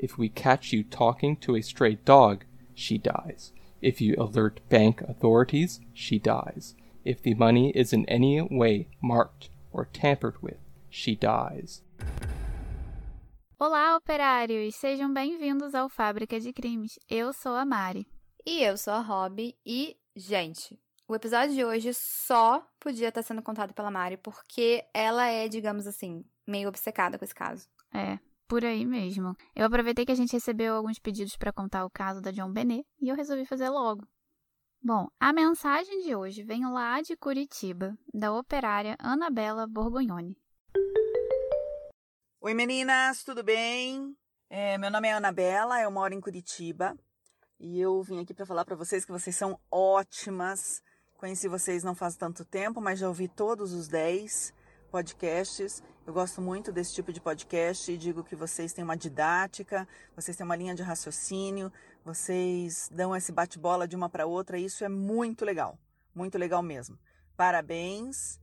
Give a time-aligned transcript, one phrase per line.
[0.00, 3.52] If we catch you talking to a stray dog, she dies.
[3.82, 6.76] If you alert bank authorities, she dies.
[7.04, 10.58] If the money is in any way marked or tampered with,
[10.88, 11.82] she dies.
[13.58, 14.76] Olá, operários!
[14.76, 16.96] Sejam bem-vindos ao Fábrica de Crimes.
[17.10, 18.06] Eu sou a Mari.
[18.46, 19.52] E eu sou a Rob.
[19.66, 20.78] E, gente,
[21.08, 25.88] o episódio de hoje só podia estar sendo contado pela Mari porque ela é, digamos
[25.88, 27.66] assim, meio obcecada com esse caso.
[27.92, 29.36] É, por aí mesmo.
[29.54, 32.84] Eu aproveitei que a gente recebeu alguns pedidos para contar o caso da John Benet
[33.00, 34.08] e eu resolvi fazer logo.
[34.82, 40.36] Bom, a mensagem de hoje vem lá de Curitiba, da operária Anabela Borgognoni.
[42.40, 44.16] Oi meninas, tudo bem?
[44.48, 46.96] É, meu nome é Anabela, eu moro em Curitiba
[47.60, 50.80] e eu vim aqui para falar para vocês que vocês são ótimas.
[51.18, 54.54] Conheci vocês não faz tanto tempo, mas já ouvi todos os 10
[54.90, 55.82] podcasts.
[56.08, 59.86] Eu gosto muito desse tipo de podcast e digo que vocês têm uma didática,
[60.16, 61.70] vocês têm uma linha de raciocínio,
[62.02, 65.78] vocês dão esse bate-bola de uma para outra e isso é muito legal,
[66.14, 66.98] muito legal mesmo.
[67.36, 68.40] Parabéns.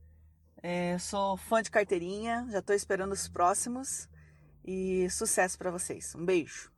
[0.62, 4.08] É, sou fã de carteirinha, já estou esperando os próximos
[4.64, 6.14] e sucesso para vocês.
[6.14, 6.70] Um beijo.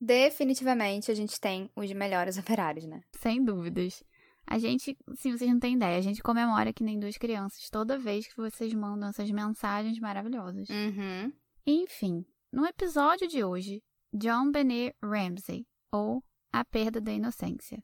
[0.00, 3.02] Definitivamente a gente tem os melhores operários, né?
[3.20, 4.04] Sem dúvidas.
[4.52, 7.98] A gente, se vocês não têm ideia, a gente comemora que nem duas crianças toda
[7.98, 10.68] vez que vocês mandam essas mensagens maravilhosas.
[10.68, 11.32] Uhum.
[11.66, 12.22] Enfim,
[12.52, 16.22] no episódio de hoje, John Benet Ramsey, ou
[16.52, 17.82] A Perda da Inocência.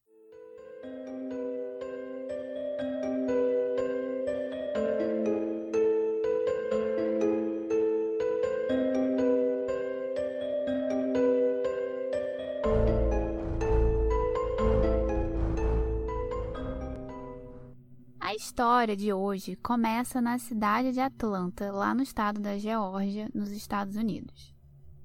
[18.59, 23.95] História de hoje começa na cidade de Atlanta, lá no estado da Geórgia, nos Estados
[23.95, 24.53] Unidos.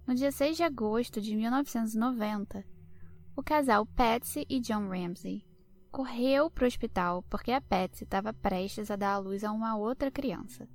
[0.04, 2.64] No dia 6 de agosto de 1990,
[3.36, 5.46] o casal Patsy e John Ramsey
[5.92, 9.76] correu para o hospital porque a Patsy estava prestes a dar à luz a uma
[9.76, 10.68] outra criança.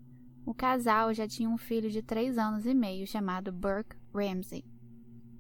[0.46, 4.64] O casal já tinha um filho de 3 anos e meio chamado Burke Ramsey.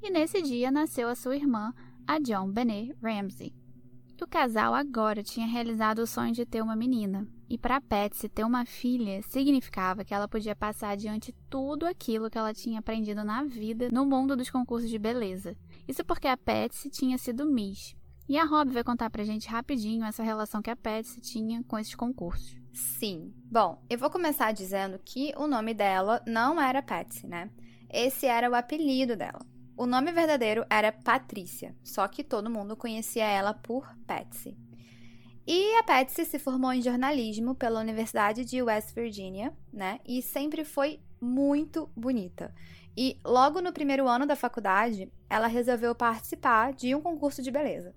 [0.03, 1.73] E nesse dia nasceu a sua irmã,
[2.05, 3.58] a John Benet Ramsey.
[4.21, 8.43] O casal agora tinha realizado o sonho de ter uma menina, e para Patsy ter
[8.43, 13.43] uma filha significava que ela podia passar adiante tudo aquilo que ela tinha aprendido na
[13.43, 15.55] vida no mundo dos concursos de beleza.
[15.87, 17.95] Isso porque a Patsy tinha sido Miss.
[18.27, 21.79] E a Rob vai contar pra gente rapidinho essa relação que a Patsy tinha com
[21.79, 22.57] esses concursos.
[22.73, 23.33] Sim.
[23.49, 27.49] Bom, eu vou começar dizendo que o nome dela não era Patsy, né?
[27.89, 29.39] Esse era o apelido dela.
[29.79, 34.57] O nome verdadeiro era Patrícia, só que todo mundo conhecia ela por Patsy.
[35.47, 40.01] E a Patsy se formou em jornalismo pela Universidade de West Virginia, né?
[40.05, 42.53] E sempre foi muito bonita.
[42.97, 47.95] E logo no primeiro ano da faculdade, ela resolveu participar de um concurso de beleza.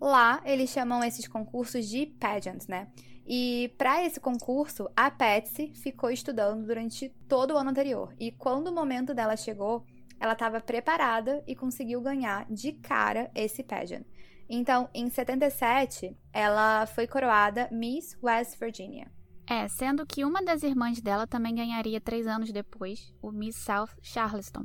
[0.00, 2.88] Lá, eles chamam esses concursos de pageants, né?
[3.24, 8.12] E para esse concurso, a Patsy ficou estudando durante todo o ano anterior.
[8.18, 9.86] E quando o momento dela chegou,
[10.20, 14.04] ela estava preparada e conseguiu ganhar de cara esse pageant.
[14.48, 19.10] Então, em 77, ela foi coroada Miss West Virginia.
[19.48, 23.90] É, sendo que uma das irmãs dela também ganharia três anos depois, o Miss South
[24.02, 24.64] Charleston.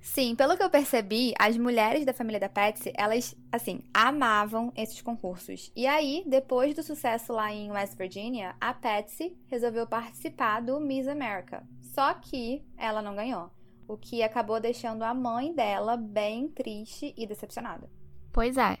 [0.00, 5.00] Sim, pelo que eu percebi, as mulheres da família da Patsy, elas, assim, amavam esses
[5.02, 5.70] concursos.
[5.76, 11.06] E aí, depois do sucesso lá em West Virginia, a Patsy resolveu participar do Miss
[11.06, 11.66] America.
[11.80, 13.50] Só que ela não ganhou
[13.92, 17.90] o que acabou deixando a mãe dela bem triste e decepcionada.
[18.32, 18.78] Pois é.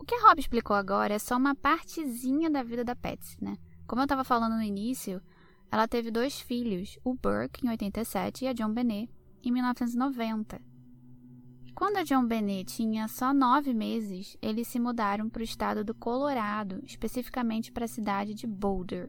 [0.00, 3.56] O que a Rob explicou agora é só uma partezinha da vida da Patsy, né?
[3.86, 5.22] Como eu estava falando no início,
[5.70, 9.08] ela teve dois filhos, o Burke em 87 e a John Benet
[9.44, 10.60] em 1990.
[11.72, 15.94] Quando a John Benet tinha só nove meses, eles se mudaram para o estado do
[15.94, 19.08] Colorado, especificamente para a cidade de Boulder.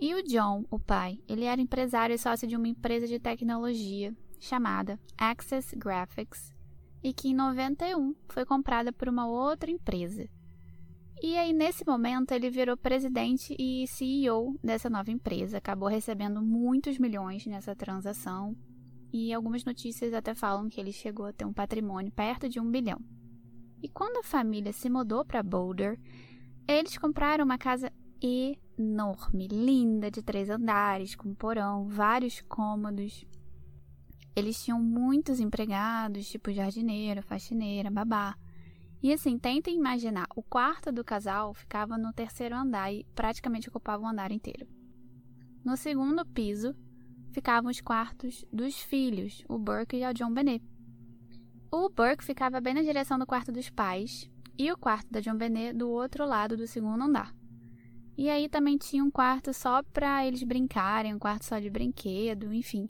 [0.00, 4.16] E o John, o pai, ele era empresário e sócio de uma empresa de tecnologia
[4.40, 6.54] chamada Access Graphics
[7.02, 10.28] e que em 91 foi comprada por uma outra empresa.
[11.20, 15.58] E aí, nesse momento, ele virou presidente e CEO dessa nova empresa.
[15.58, 18.56] Acabou recebendo muitos milhões nessa transação.
[19.12, 22.70] E algumas notícias até falam que ele chegou a ter um patrimônio perto de um
[22.70, 23.00] bilhão.
[23.82, 25.98] E quando a família se mudou para Boulder,
[26.68, 33.24] eles compraram uma casa enorme, linda, de três andares, com porão, vários cômodos.
[34.38, 38.36] Eles tinham muitos empregados, tipo jardineiro, faxineira, babá.
[39.02, 44.04] E assim, tentem imaginar, o quarto do casal ficava no terceiro andar e praticamente ocupava
[44.04, 44.64] o andar inteiro.
[45.64, 46.72] No segundo piso
[47.32, 50.64] ficavam os quartos dos filhos, o Burke e a John Benet.
[51.68, 55.36] O Burke ficava bem na direção do quarto dos pais e o quarto da John
[55.36, 57.34] Benet do outro lado do segundo andar.
[58.16, 62.52] E aí também tinha um quarto só para eles brincarem, um quarto só de brinquedo,
[62.52, 62.88] enfim.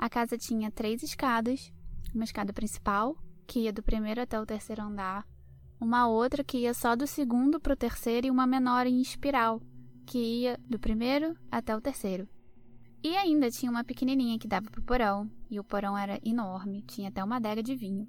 [0.00, 1.70] A casa tinha três escadas,
[2.14, 3.14] uma escada principal,
[3.46, 5.28] que ia do primeiro até o terceiro andar,
[5.78, 9.60] uma outra que ia só do segundo para o terceiro e uma menor em espiral,
[10.06, 12.26] que ia do primeiro até o terceiro.
[13.04, 17.10] E ainda tinha uma pequenininha que dava pro porão, e o porão era enorme, tinha
[17.10, 18.08] até uma adega de vinho.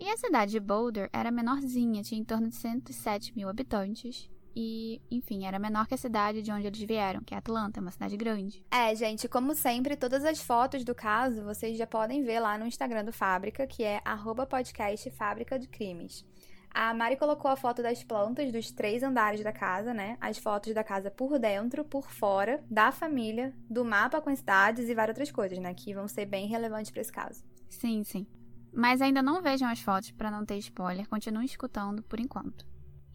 [0.00, 4.28] E a cidade de Boulder era menorzinha, tinha em torno de 107 mil habitantes.
[4.60, 7.92] E, enfim, era menor que a cidade de onde eles vieram, que é Atlanta, uma
[7.92, 8.60] cidade grande.
[8.72, 12.66] É, gente, como sempre, todas as fotos do caso vocês já podem ver lá no
[12.66, 14.02] Instagram do Fábrica, que é
[14.50, 16.26] podcast Fábrica de Crimes.
[16.72, 20.18] A Mari colocou a foto das plantas dos três andares da casa, né?
[20.20, 24.88] As fotos da casa por dentro, por fora, da família, do mapa com as cidades
[24.88, 25.72] e várias outras coisas, né?
[25.72, 27.44] Que vão ser bem relevantes para esse caso.
[27.70, 28.26] Sim, sim.
[28.72, 32.66] Mas ainda não vejam as fotos para não ter spoiler, continuem escutando por enquanto.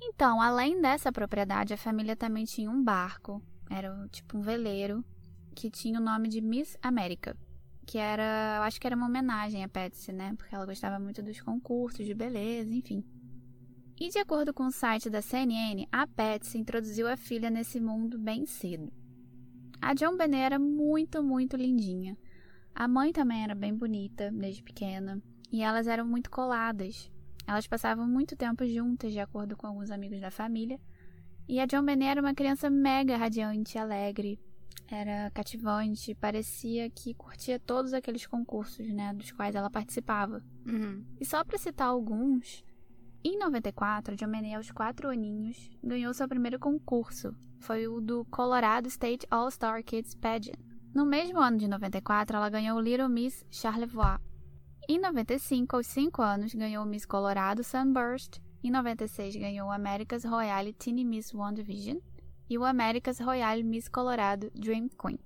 [0.05, 5.03] Então, além dessa propriedade, a família também tinha um barco, era tipo um veleiro,
[5.55, 7.37] que tinha o nome de Miss América,
[7.85, 10.33] que era, eu acho que era uma homenagem a Patsy, né?
[10.37, 13.03] Porque ela gostava muito dos concursos de beleza, enfim.
[13.99, 18.19] E de acordo com o site da CNN, a Patsy introduziu a filha nesse mundo
[18.19, 18.91] bem cedo.
[19.81, 22.17] A John Benet era muito, muito lindinha.
[22.75, 25.21] A mãe também era bem bonita desde pequena
[25.51, 27.11] e elas eram muito coladas.
[27.45, 30.79] Elas passavam muito tempo juntas, de acordo com alguns amigos da família.
[31.47, 34.39] E a John Benet era uma criança mega radiante, alegre,
[34.89, 40.43] era cativante, parecia que curtia todos aqueles concursos, né, dos quais ela participava.
[40.65, 41.03] Uhum.
[41.19, 42.63] E só para citar alguns,
[43.23, 47.35] em 94, John Benet, aos quatro aninhos, ganhou seu primeiro concurso.
[47.59, 50.57] Foi o do Colorado State All-Star Kids Pageant.
[50.93, 54.19] No mesmo ano de 94, ela ganhou o Little Miss Charlevoix.
[54.89, 58.39] Em 95, aos 5 anos, ganhou Miss Colorado Sunburst.
[58.61, 61.99] Em 96, ganhou o America's Royale Teen Miss One Division
[62.49, 65.17] e o America's Royale Miss Colorado Dream Queen.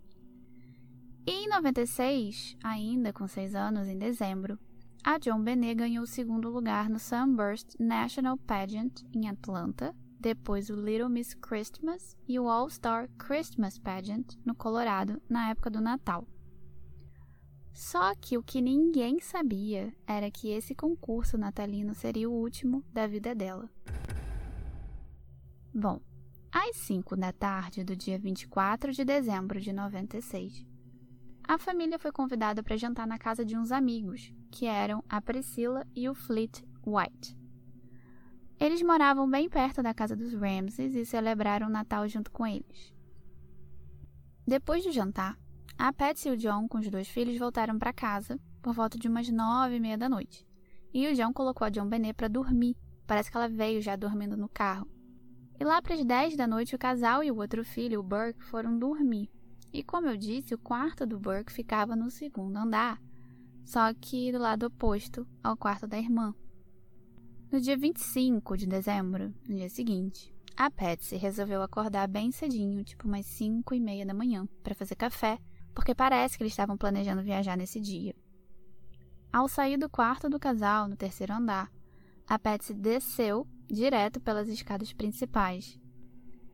[1.26, 4.60] E em 96, ainda com 6 anos, em dezembro,
[5.04, 10.76] a John Benet ganhou o segundo lugar no Sunburst National Pageant em Atlanta, depois o
[10.76, 16.28] Little Miss Christmas e o All-Star Christmas Pageant no Colorado na época do Natal.
[17.78, 23.06] Só que o que ninguém sabia era que esse concurso natalino seria o último da
[23.06, 23.70] vida dela.
[25.72, 26.02] Bom,
[26.52, 30.66] às 5 da tarde do dia 24 de dezembro de 96,
[31.48, 35.86] a família foi convidada para jantar na casa de uns amigos, que eram a Priscilla
[35.96, 37.38] e o Fleet White.
[38.60, 42.92] Eles moravam bem perto da casa dos Ramses e celebraram o Natal junto com eles.
[44.48, 45.38] Depois do jantar,
[45.78, 49.08] a Patsy e o John, com os dois filhos, voltaram para casa por volta de
[49.08, 50.46] umas nove e meia da noite.
[50.94, 52.76] E o John colocou a John Benet para dormir.
[53.06, 54.88] Parece que ela veio já dormindo no carro.
[55.60, 58.44] E lá para as dez da noite, o casal e o outro filho, o Burke,
[58.44, 59.30] foram dormir.
[59.72, 63.02] E como eu disse, o quarto do Burke ficava no segundo andar,
[63.66, 66.34] só que do lado oposto ao quarto da irmã.
[67.52, 73.08] No dia 25 de dezembro, no dia seguinte, a Patsy resolveu acordar bem cedinho, tipo
[73.08, 75.40] umas 5 e meia da manhã, para fazer café,
[75.78, 78.16] porque parece que eles estavam planejando viajar nesse dia.
[79.32, 81.72] Ao sair do quarto do casal, no terceiro andar,
[82.28, 85.80] a Patsy desceu direto pelas escadas principais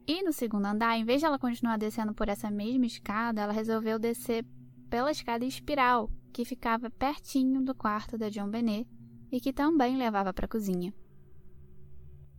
[0.06, 3.54] e no segundo andar, em vez de ela continuar descendo por essa mesma escada, ela
[3.54, 4.46] resolveu descer
[4.90, 8.86] pela escada espiral, que ficava pertinho do quarto da John Benet
[9.32, 10.94] e que também levava para a cozinha.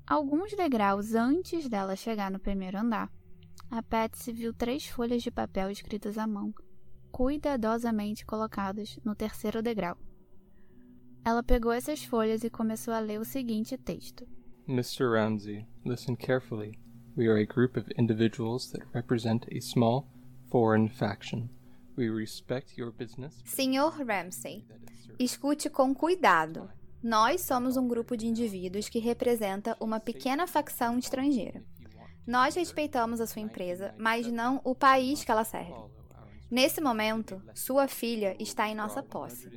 [0.07, 3.11] Alguns degraus antes dela chegar no primeiro andar,
[3.71, 6.53] a Patsy viu três folhas de papel escritas à mão,
[7.15, 9.97] cuidadosamente colocadas no terceiro degrau.
[11.25, 14.27] Ela pegou essas folhas e começou a ler o seguinte texto:
[14.67, 15.05] Mr.
[15.05, 16.77] Ramsey, listen carefully.
[17.17, 20.09] We are a group of individuals that represent a small
[20.51, 21.49] foreign faction.
[21.97, 23.41] We respect your business.
[23.45, 24.67] Senhor Ramsey,
[25.17, 26.69] escute com cuidado.
[27.01, 31.63] Nós somos um grupo de indivíduos que representa uma pequena facção estrangeira.
[32.27, 35.95] Nós respeitamos a sua empresa, mas não o país que ela serve.
[36.51, 39.51] Nesse momento, sua filha está em nossa posse.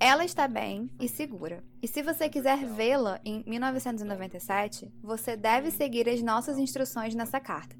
[0.00, 1.62] Ela está bem e segura.
[1.82, 7.76] E se você quiser vê-la em 1997, você deve seguir as nossas instruções nessa carta.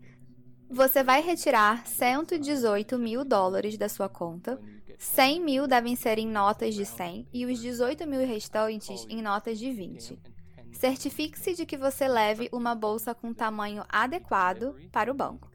[0.70, 4.60] Você vai retirar 118 mil dólares da sua conta,
[4.98, 9.58] 100 mil devem ser em notas de 100 e os 18 mil restantes em notas
[9.58, 10.18] de 20.
[10.72, 15.50] Certifique-se de que você leve uma bolsa com tamanho adequado para o banco.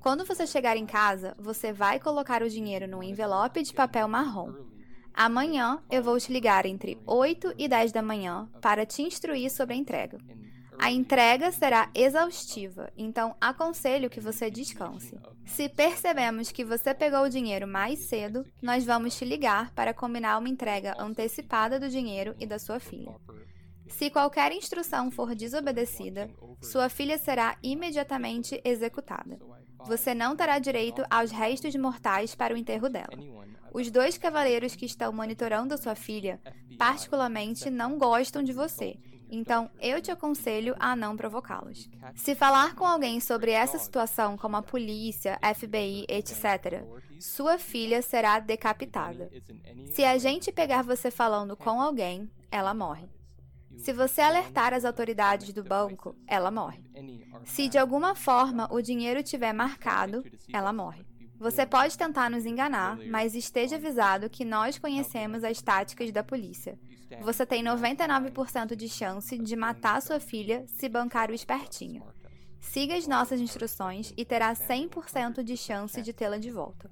[0.00, 4.54] Quando você chegar em casa, você vai colocar o dinheiro no envelope de papel marrom.
[5.12, 9.74] Amanhã eu vou te ligar entre 8 e 10 da manhã para te instruir sobre
[9.74, 10.16] a entrega.
[10.78, 15.18] A entrega será exaustiva, então aconselho que você descanse.
[15.44, 20.38] Se percebemos que você pegou o dinheiro mais cedo, nós vamos te ligar para combinar
[20.38, 23.14] uma entrega antecipada do dinheiro e da sua filha.
[23.86, 26.30] Se qualquer instrução for desobedecida,
[26.62, 29.38] sua filha será imediatamente executada.
[29.86, 33.08] Você não terá direito aos restos mortais para o enterro dela.
[33.72, 36.40] Os dois cavaleiros que estão monitorando sua filha,
[36.78, 38.98] particularmente, não gostam de você
[39.30, 41.88] então, eu te aconselho a não provocá-los.
[42.16, 46.84] Se falar com alguém sobre essa situação, como a polícia, FBI, etc.,
[47.20, 49.30] sua filha será decapitada.
[49.92, 53.08] Se a gente pegar você falando com alguém, ela morre.
[53.76, 56.82] Se você alertar as autoridades do banco, ela morre.
[57.44, 60.22] Se de alguma forma o dinheiro tiver marcado,
[60.52, 61.06] ela morre.
[61.38, 66.78] Você pode tentar nos enganar, mas esteja avisado que nós conhecemos as táticas da polícia.
[67.22, 72.04] Você tem 99% de chance de matar sua filha se bancar o espertinho.
[72.60, 76.90] Siga as nossas instruções e terá 100% de chance de tê-la de volta.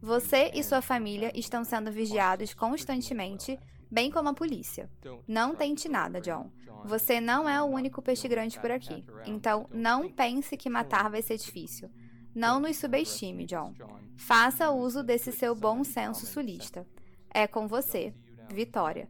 [0.00, 3.58] Você e sua família estão sendo vigiados constantemente,
[3.92, 4.90] bem como a polícia.
[5.28, 6.50] Não tente nada, John.
[6.86, 9.04] Você não é o único peixe grande por aqui.
[9.26, 11.90] Então, não pense que matar vai ser difícil.
[12.34, 13.74] Não nos subestime, John.
[14.16, 16.86] Faça uso desse seu bom senso sulista.
[17.32, 18.14] É com você,
[18.50, 19.06] Vitória.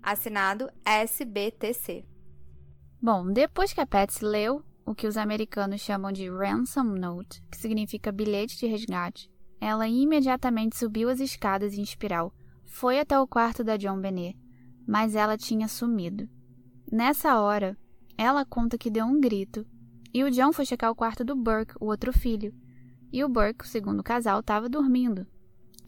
[0.00, 2.04] Assinado SBTC.
[3.02, 7.58] Bom, depois que a Patsy leu o que os americanos chamam de ransom note, que
[7.58, 12.32] significa bilhete de resgate, ela imediatamente subiu as escadas em espiral,
[12.70, 14.38] foi até o quarto da John Benet,
[14.86, 16.28] mas ela tinha sumido.
[16.90, 17.76] Nessa hora,
[18.16, 19.66] ela conta que deu um grito
[20.14, 22.54] e o John foi checar o quarto do Burke, o outro filho.
[23.12, 25.26] E o Burke, o segundo casal, estava dormindo.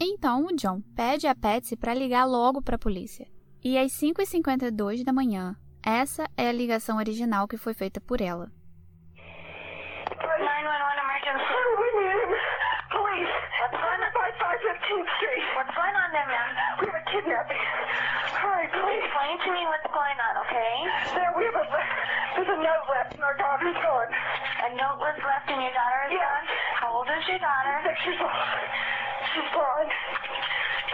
[0.01, 3.27] Então o John pede a Patsy para ligar logo para a polícia.
[3.65, 8.51] E às 5h52 da manhã, essa é a ligação original que foi feita por ela.
[10.19, 12.43] 911 emergency.
[12.91, 13.31] Police.
[13.63, 13.71] On?
[13.71, 15.32] 5515th Street.
[17.13, 17.61] Kidnapping.
[18.41, 19.05] Hi, please.
[19.05, 20.73] Explain to me what's going on, okay?
[21.13, 24.09] There, we have a, there's a note left and our daughter's gone.
[24.09, 26.25] A note was left and your daughter is Yeah.
[26.25, 26.47] gone?
[26.81, 27.75] How old is your daughter?
[27.85, 28.33] Six years old.
[29.37, 29.89] She's gone.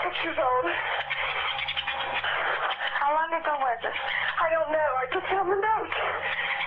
[0.02, 0.66] Six years old.
[2.98, 3.94] How long ago was it?
[4.42, 4.90] I don't know.
[4.98, 5.92] I just found the note.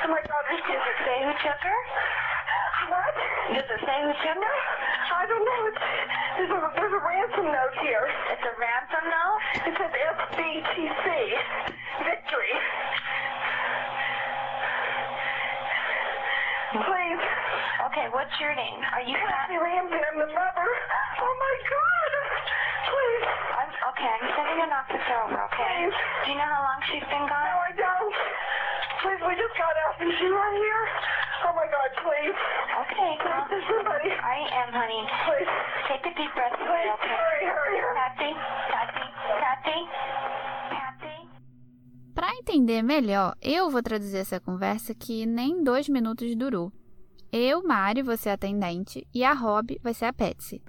[0.07, 1.79] And my daughter's Does it say who took her?
[2.87, 3.13] What?
[3.51, 4.55] Does it say who took her?
[5.21, 5.61] I don't know.
[5.69, 5.77] It's,
[6.33, 8.09] there's, a, there's a ransom note here.
[8.33, 9.41] It's a ransom note?
[9.69, 11.05] It says FBTC.
[12.01, 12.53] Victory.
[16.73, 17.21] Please.
[17.85, 18.81] Okay, what's your name?
[18.97, 20.69] Are you Kathy Lambert, I'm the mother.
[21.21, 22.11] Oh my God.
[22.89, 23.25] Please.
[23.61, 25.85] I'm, okay, I'm sending an officer over, okay?
[25.85, 25.97] Please.
[26.25, 27.45] Do you know how long she's been gone?
[27.45, 27.61] No?
[27.61, 28.13] I don't.
[29.01, 29.95] Please, we just got out.
[30.01, 30.83] Is she right here?
[31.49, 32.37] Oh my God, please.
[32.85, 34.09] Okay, well, There's somebody.
[34.13, 35.01] I am, honey.
[35.25, 35.49] Please.
[35.89, 37.09] Take a deep breath, Please, okay?
[37.09, 37.97] hurry, hurry, hurry.
[37.97, 38.31] Kathy,
[38.69, 39.07] Kathy,
[39.41, 39.79] Kathy,
[40.69, 41.17] Kathy.
[42.13, 46.71] Para entender melhor, eu vou traduzir essa conversa que nem dois minutos durou.
[47.33, 50.61] Eu, Mari, vou ser a atendente e a Rob vai ser a Patsy.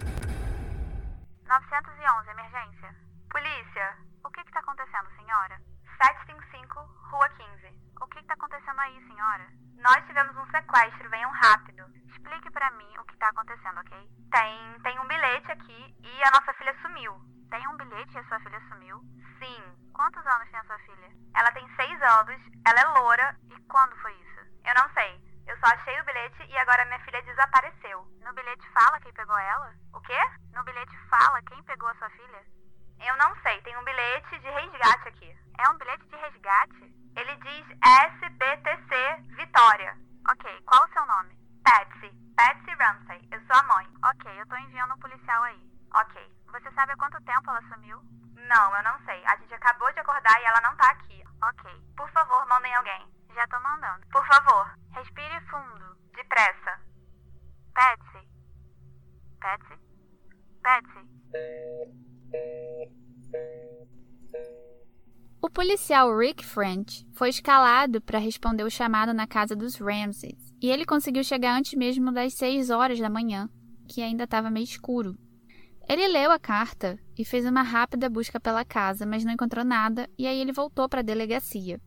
[1.45, 2.95] 911, emergência.
[3.29, 5.59] Polícia, o que está acontecendo, senhora?
[6.01, 6.79] 755,
[7.11, 7.73] Rua 15.
[8.01, 9.47] O que está acontecendo aí, senhora?
[9.83, 11.83] Nós tivemos um sequestro, venham rápido.
[12.07, 14.09] Explique pra mim o que tá acontecendo, ok?
[14.31, 17.13] Tem, tem um bilhete aqui e a nossa filha sumiu.
[17.49, 19.01] Tem um bilhete e a sua filha sumiu?
[19.39, 19.61] Sim.
[19.93, 21.09] Quantos anos tem a sua filha?
[21.35, 23.35] Ela tem seis anos, ela é loura.
[23.51, 24.39] E quando foi isso?
[24.63, 25.21] Eu não sei.
[25.47, 28.07] Eu só achei o bilhete e agora minha filha desapareceu.
[28.23, 29.73] No bilhete fala quem pegou ela?
[29.93, 30.17] O quê?
[30.53, 32.45] No bilhete fala quem pegou a sua filha?
[33.05, 35.37] Eu não sei, tem um bilhete de resgate aqui.
[35.59, 37.03] É um bilhete de resgate?
[37.15, 39.95] Ele diz SBTC Vitória.
[40.31, 41.37] Ok, qual o seu nome?
[41.63, 42.09] Patsy.
[42.35, 43.27] Patsy Ramsey.
[43.31, 43.87] Eu sou a mãe.
[44.05, 45.61] Ok, eu tô enviando um policial aí.
[45.95, 46.31] Ok.
[46.51, 48.01] Você sabe há quanto tempo ela sumiu?
[48.47, 49.23] Não, eu não sei.
[49.25, 51.23] A gente acabou de acordar e ela não tá aqui.
[51.43, 51.71] Ok.
[51.95, 53.07] Por favor, mandem alguém.
[53.35, 54.07] Já tô mandando.
[54.07, 55.95] Por favor, respire fundo.
[56.15, 56.79] Depressa.
[57.75, 58.27] Patsy.
[59.39, 59.79] Patsy?
[60.63, 61.13] Patsy.
[65.41, 65.49] O
[66.03, 70.85] policial Rick French foi escalado para responder o chamado na casa dos Ramses e ele
[70.85, 73.49] conseguiu chegar antes mesmo das 6 horas da manhã,
[73.87, 75.17] que ainda estava meio escuro.
[75.87, 80.09] Ele leu a carta e fez uma rápida busca pela casa, mas não encontrou nada
[80.17, 81.79] e aí ele voltou para a delegacia.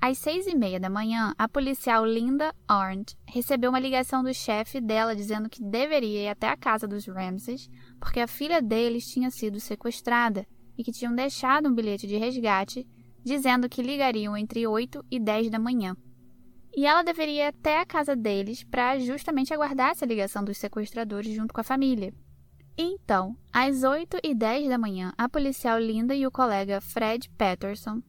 [0.00, 4.80] Às seis e meia da manhã, a policial Linda Arndt recebeu uma ligação do chefe
[4.80, 7.68] dela dizendo que deveria ir até a casa dos Ramses
[8.00, 10.44] porque a filha deles tinha sido sequestrada
[10.76, 12.86] e que tinham deixado um bilhete de resgate
[13.24, 15.96] dizendo que ligariam entre 8 e 10 da manhã.
[16.74, 21.34] E ela deveria ir até a casa deles para justamente aguardar essa ligação dos sequestradores
[21.34, 22.14] junto com a família.
[22.78, 28.00] Então, às 8 e 10 da manhã, a policial Linda e o colega Fred Patterson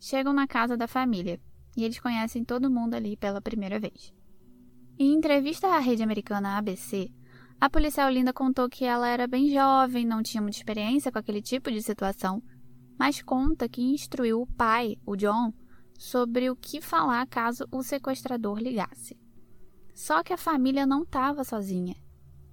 [0.00, 1.38] chegam na casa da família
[1.76, 4.12] e eles conhecem todo mundo ali pela primeira vez.
[4.98, 7.08] Em entrevista à rede americana ABC,
[7.60, 11.42] a policial Linda contou que ela era bem jovem, não tinha muita experiência com aquele
[11.42, 12.42] tipo de situação,
[12.98, 15.52] mas conta que instruiu o pai, o John,
[15.98, 19.16] sobre o que falar caso o sequestrador ligasse.
[19.94, 21.96] Só que a família não estava sozinha.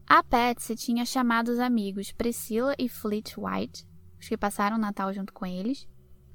[0.07, 3.87] A Patsy tinha chamado os amigos Priscilla e Fleet White,
[4.19, 5.87] os que passaram o Natal junto com eles,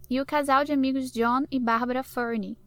[0.08, 2.58] e o casal de amigos John e Barbara Furney,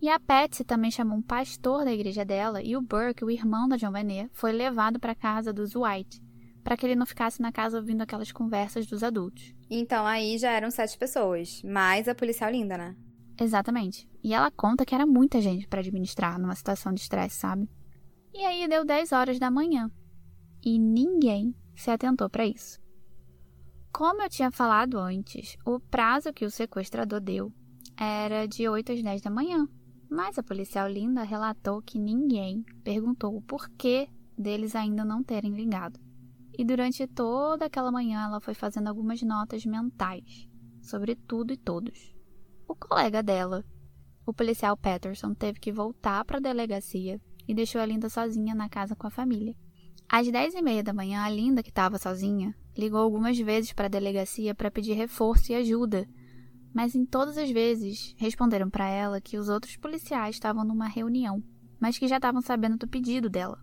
[0.00, 3.68] e a Patsy também chamou um pastor da igreja dela e o Burke, o irmão
[3.68, 6.22] da Benet, foi levado para a casa dos White,
[6.62, 9.52] para que ele não ficasse na casa ouvindo aquelas conversas dos adultos.
[9.70, 12.96] Então aí já eram sete pessoas, mais a policial linda, né?
[13.40, 14.08] Exatamente.
[14.22, 17.68] E ela conta que era muita gente para administrar numa situação de estresse, sabe?
[18.34, 19.90] E aí deu 10 horas da manhã.
[20.64, 22.80] E ninguém se atentou para isso.
[23.92, 27.52] Como eu tinha falado antes, o prazo que o sequestrador deu
[27.96, 29.68] era de 8 às 10 da manhã.
[30.10, 36.00] Mas a policial Linda relatou que ninguém perguntou o porquê deles ainda não terem ligado.
[36.58, 40.48] E durante toda aquela manhã ela foi fazendo algumas notas mentais
[40.82, 42.14] sobre tudo e todos.
[42.66, 43.64] O colega dela,
[44.26, 48.68] o policial Patterson, teve que voltar para a delegacia e deixou a Linda sozinha na
[48.68, 49.56] casa com a família.
[50.08, 53.86] Às dez e meia da manhã, a Linda, que estava sozinha, ligou algumas vezes para
[53.86, 56.08] a delegacia para pedir reforço e ajuda
[56.72, 61.42] mas em todas as vezes responderam para ela que os outros policiais estavam numa reunião,
[61.80, 63.58] mas que já estavam sabendo do pedido dela.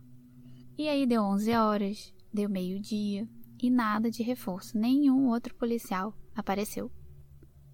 [0.76, 3.28] E aí deu 11 horas, deu meio-dia
[3.60, 6.90] e nada de reforço, nenhum outro policial apareceu.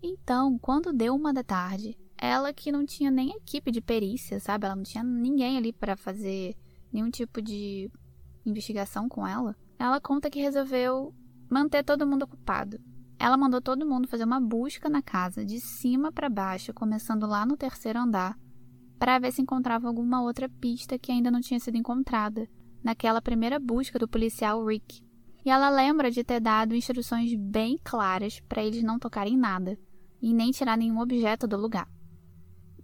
[0.03, 4.67] Então, quando deu uma da tarde, ela que não tinha nem equipe de perícia, sabe?
[4.67, 6.57] Ela não tinha ninguém ali para fazer
[6.93, 7.91] nenhum tipo de
[8.47, 9.57] investigação com ela.
[9.79, 11.15] Ela conta que resolveu
[11.51, 12.81] manter todo mundo ocupado
[13.23, 17.47] ela mandou todo mundo fazer uma busca na casa, de cima para baixo, começando lá
[17.47, 18.37] no terceiro andar,
[18.99, 22.49] para ver se encontrava alguma outra pista que ainda não tinha sido encontrada,
[22.83, 25.03] naquela primeira busca do policial Rick.
[25.45, 29.79] E ela lembra de ter dado instruções bem claras para eles não tocarem nada
[30.21, 31.89] e nem tirar nenhum objeto do lugar.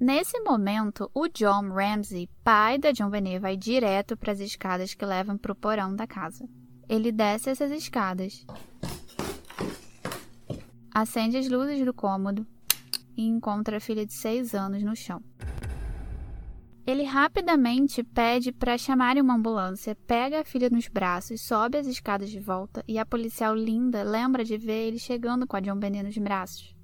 [0.00, 5.04] Nesse momento, o John Ramsey, pai da John Benet, vai direto para as escadas que
[5.04, 6.48] levam para o porão da casa.
[6.88, 8.44] Ele desce essas escadas
[11.00, 12.46] acende as luzes do cômodo
[13.16, 15.22] e encontra a filha de seis anos no chão.
[16.88, 22.30] Ele rapidamente pede para chamarem uma ambulância, pega a filha nos braços, sobe as escadas
[22.30, 26.02] de volta e a policial Linda lembra de ver ele chegando com a John Benet
[26.02, 26.74] nos braços.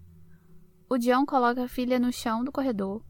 [0.91, 3.03] O John coloca a filha no chão do corredor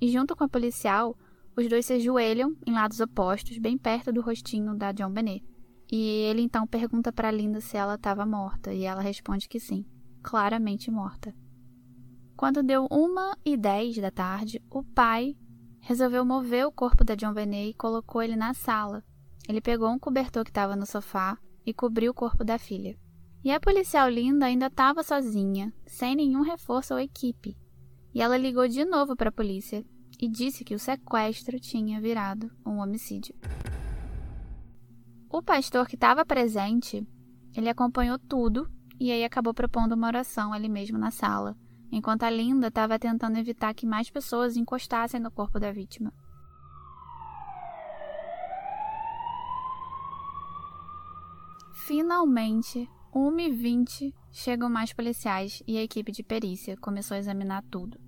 [0.00, 1.14] e, junto com a policial,
[1.54, 5.44] os dois se ajoelham em lados opostos, bem perto do rostinho da John Benet.
[5.92, 9.84] E ele então pergunta para Linda se ela estava morta e ela responde que sim
[10.22, 11.34] claramente morta.
[12.34, 15.36] Quando deu uma e dez da tarde, o pai
[15.80, 19.04] resolveu mover o corpo da John Benet e colocou ele na sala.
[19.48, 22.96] Ele pegou um cobertor que estava no sofá e cobriu o corpo da filha.
[23.44, 27.56] E a policial Linda ainda estava sozinha, sem nenhum reforço ou equipe.
[28.14, 29.84] E ela ligou de novo para a polícia
[30.20, 33.34] e disse que o sequestro tinha virado um homicídio.
[35.30, 37.06] O pastor que estava presente,
[37.54, 41.56] ele acompanhou tudo e aí acabou propondo uma oração ali mesmo na sala,
[41.90, 46.12] enquanto a Linda estava tentando evitar que mais pessoas encostassem no corpo da vítima.
[51.86, 57.98] Finalmente, 1h20, chegam mais policiais e a equipe de perícia começou a examinar tudo.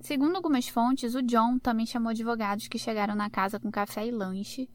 [0.00, 4.10] Segundo algumas fontes, o John também chamou advogados que chegaram na casa com café e
[4.10, 4.68] lanche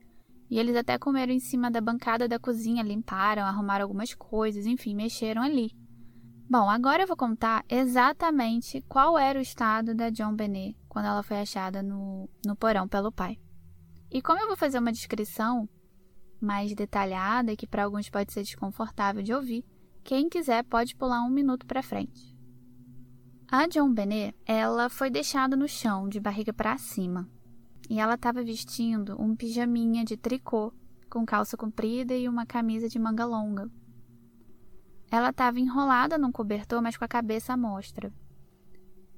[0.49, 4.95] e eles até comeram em cima da bancada da cozinha, limparam, arrumaram algumas coisas, enfim,
[4.95, 5.71] mexeram ali.
[6.51, 11.21] Bom, agora eu vou contar exatamente qual era o estado da John Benet quando ela
[11.21, 13.37] foi achada no, no porão pelo pai.
[14.09, 15.69] E como eu vou fazer uma descrição
[16.41, 19.63] mais detalhada, que para alguns pode ser desconfortável de ouvir,
[20.03, 22.35] quem quiser pode pular um minuto para frente.
[23.47, 27.29] A John Benet, ela foi deixada no chão, de barriga para cima,
[27.87, 30.73] e ela estava vestindo um pijaminha de tricô
[31.11, 33.69] com calça comprida e uma camisa de manga longa.
[35.11, 38.13] Ela estava enrolada num cobertor, mas com a cabeça à mostra.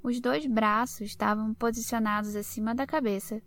[0.03, 3.41] Os dois braços estavam posicionados acima da cabeça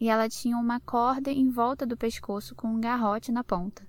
[0.00, 3.86] e ela tinha uma corda em volta do pescoço com um garrote na ponta.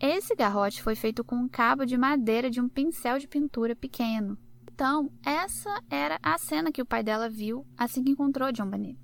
[0.00, 4.38] Esse garrote foi feito com um cabo de madeira de um pincel de pintura pequeno.
[4.72, 8.98] Então, essa era a cena que o pai dela viu assim que encontrou John Bonet.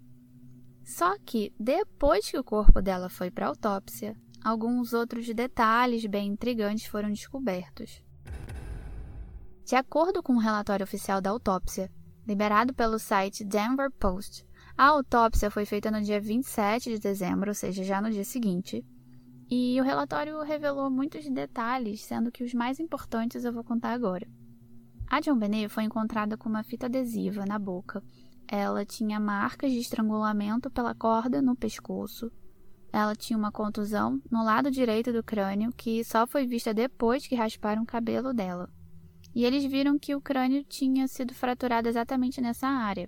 [0.82, 6.86] Só que, depois que o corpo dela foi para autópsia, alguns outros detalhes bem intrigantes
[6.86, 8.00] foram descobertos.
[9.64, 11.90] De acordo com o um relatório oficial da autópsia,
[12.24, 14.46] liberado pelo site Denver Post,
[14.78, 18.86] a autópsia foi feita no dia 27 de dezembro, ou seja, já no dia seguinte,
[19.50, 24.28] e o relatório revelou muitos detalhes, sendo que os mais importantes eu vou contar agora.
[25.08, 28.00] A John Benet foi encontrada com uma fita adesiva na boca.
[28.46, 32.30] Ela tinha marcas de estrangulamento pela corda no pescoço.
[32.98, 37.34] Ela tinha uma contusão no lado direito do crânio que só foi vista depois que
[37.34, 38.70] rasparam o cabelo dela
[39.34, 43.06] e eles viram que o crânio tinha sido fraturado exatamente nessa área.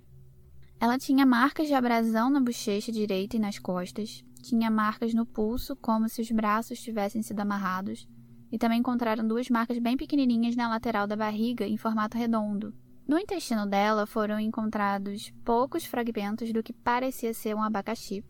[0.79, 5.75] Ela tinha marcas de abrasão na bochecha direita e nas costas, tinha marcas no pulso,
[5.75, 8.07] como se os braços tivessem sido amarrados,
[8.51, 12.75] e também encontraram duas marcas bem pequenininhas na lateral da barriga, em formato redondo.
[13.07, 18.23] No intestino dela foram encontrados poucos fragmentos do que parecia ser um abacaxi,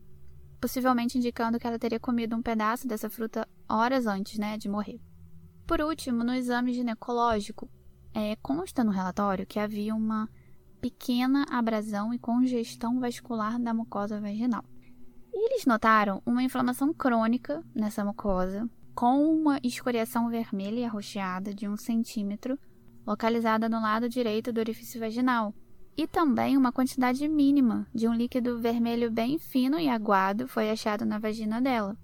[0.60, 5.00] possivelmente indicando que ela teria comido um pedaço dessa fruta horas antes né, de morrer.
[5.65, 7.69] Por último, no exame ginecológico,
[8.13, 10.28] é, consta no relatório que havia uma
[10.82, 14.63] pequena abrasão e congestão vascular da mucosa vaginal.
[15.32, 21.67] E eles notaram uma inflamação crônica nessa mucosa, com uma escoriação vermelha e arroxeada de
[21.67, 22.58] um centímetro,
[23.06, 25.54] localizada no lado direito do orifício vaginal,
[26.00, 31.04] e também uma quantidade mínima de um líquido vermelho bem fino e aguado foi achado
[31.04, 31.98] na vagina dela.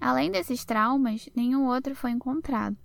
[0.00, 2.76] Além desses traumas, nenhum outro foi encontrado.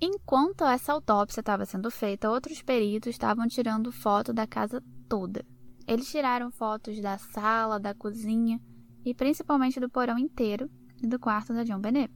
[0.00, 5.46] Enquanto essa autópsia estava sendo feita, outros peritos estavam tirando foto da casa toda.
[5.86, 8.60] Eles tiraram fotos da sala, da cozinha
[9.04, 10.68] e principalmente do porão inteiro
[11.04, 12.12] e do quarto da John Benet.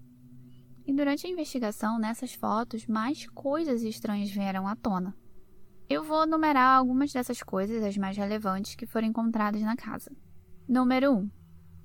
[0.85, 5.15] E durante a investigação, nessas fotos, mais coisas estranhas vieram à tona.
[5.91, 10.15] Eu vou numerar algumas dessas coisas, as mais relevantes, que foram encontradas na casa.
[10.69, 11.31] Número 1.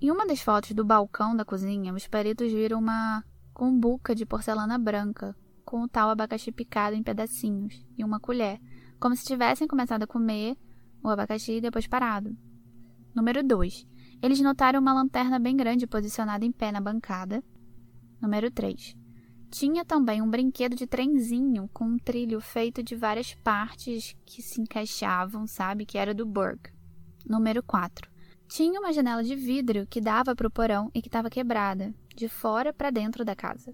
[0.01, 4.77] Em uma das fotos do balcão da cozinha, os peritos viram uma cumbuca de porcelana
[4.77, 8.59] branca com o tal abacaxi picado em pedacinhos e uma colher,
[8.99, 10.57] como se tivessem começado a comer
[11.01, 12.35] o abacaxi e depois parado.
[13.15, 13.87] Número 2.
[14.21, 17.41] Eles notaram uma lanterna bem grande posicionada em pé na bancada.
[18.21, 18.97] Número 3.
[19.53, 24.59] Tinha também um brinquedo de trenzinho com um trilho feito de várias partes que se
[24.59, 25.85] encaixavam, sabe?
[25.85, 26.71] Que era do Burke.
[27.23, 28.09] Número 4.
[28.47, 32.27] Tinha uma janela de vidro que dava para o porão e que estava quebrada, de
[32.27, 33.71] fora para dentro da casa.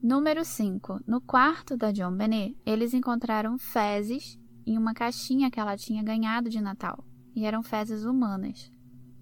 [0.00, 1.00] Número 5.
[1.04, 6.48] No quarto da John Benet, eles encontraram fezes em uma caixinha que ela tinha ganhado
[6.48, 8.70] de Natal, e eram fezes humanas.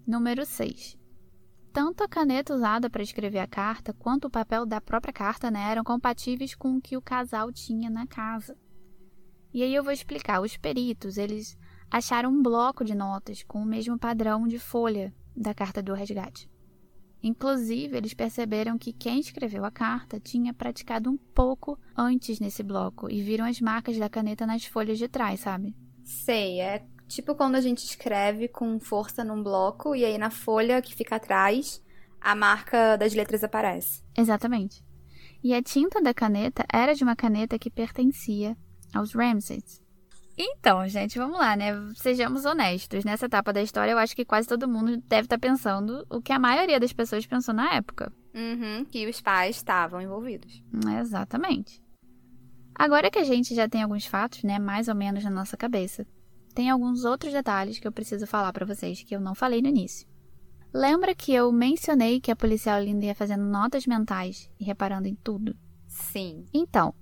[0.05, 0.99] Número 6.
[1.75, 5.69] Tanto a caneta usada para escrever a carta quanto o papel da própria carta né,
[5.69, 8.57] eram compatíveis com o que o casal tinha na casa.
[9.53, 10.39] E aí eu vou explicar.
[10.39, 11.57] Os peritos, eles
[11.91, 16.49] acharam um bloco de notas com o mesmo padrão de folha da carta do resgate.
[17.21, 23.11] Inclusive, eles perceberam que quem escreveu a carta tinha praticado um pouco antes nesse bloco
[23.11, 25.75] e viram as marcas da caneta nas folhas de trás, sabe?
[26.05, 30.81] Sei, é tipo quando a gente escreve com força num bloco e aí na folha
[30.81, 31.81] que fica atrás
[32.19, 34.03] a marca das letras aparece.
[34.17, 34.83] Exatamente.
[35.43, 38.57] E a tinta da caneta era de uma caneta que pertencia
[38.93, 39.83] aos Ramses.
[40.37, 41.71] Então, gente, vamos lá, né?
[41.95, 43.05] Sejamos honestos.
[43.05, 46.33] Nessa etapa da história, eu acho que quase todo mundo deve estar pensando o que
[46.33, 48.11] a maioria das pessoas pensou na época.
[48.33, 50.61] Uhum, que os pais estavam envolvidos.
[50.99, 51.81] Exatamente.
[52.73, 56.05] Agora que a gente já tem alguns fatos, né, mais ou menos na nossa cabeça,
[56.55, 59.67] tem alguns outros detalhes que eu preciso falar para vocês que eu não falei no
[59.67, 60.07] início.
[60.73, 65.15] Lembra que eu mencionei que a policial Linda ia fazendo notas mentais e reparando em
[65.15, 65.55] tudo?
[65.87, 66.45] Sim.
[66.53, 66.95] Então,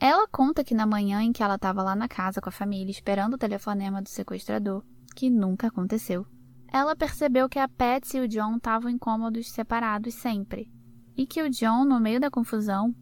[0.00, 2.90] ela conta que na manhã em que ela estava lá na casa com a família
[2.90, 4.84] esperando o telefonema do sequestrador,
[5.14, 6.26] que nunca aconteceu,
[6.72, 10.70] ela percebeu que a Patsy e o John estavam incômodos separados sempre,
[11.16, 12.94] e que o John, no meio da confusão,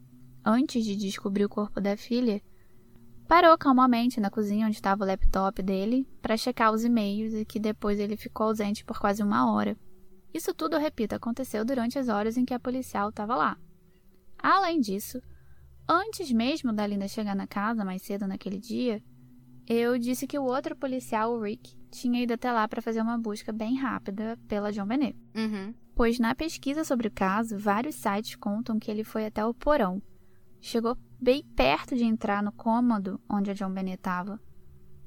[0.45, 2.41] antes de descobrir o corpo da filha,
[3.27, 7.59] parou calmamente na cozinha onde estava o laptop dele para checar os e-mails e que
[7.59, 9.77] depois ele ficou ausente por quase uma hora.
[10.33, 13.57] Isso tudo, eu repito, aconteceu durante as horas em que a policial estava lá.
[14.39, 15.21] Além disso,
[15.89, 19.01] Antes mesmo da Linda chegar na casa mais cedo naquele dia,
[19.69, 23.17] eu disse que o outro policial, o Rick, tinha ido até lá para fazer uma
[23.17, 25.17] busca bem rápida pela John Benet.
[25.35, 25.73] Uhum.
[25.95, 30.03] Pois na pesquisa sobre o caso, vários sites contam que ele foi até o porão.
[30.61, 34.41] Chegou bem perto de entrar no cômodo onde a John Benet estava,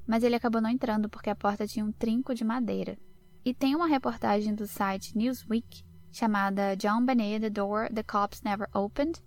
[0.06, 2.98] mas ele acabou não entrando porque a porta tinha um trinco de madeira.
[3.44, 8.68] E tem uma reportagem do site Newsweek chamada John Benet The Door the Cops Never
[8.74, 9.22] Opened,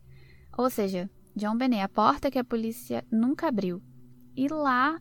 [0.57, 3.81] Ou seja, John Benet, a porta que a polícia nunca abriu.
[4.35, 4.99] E lá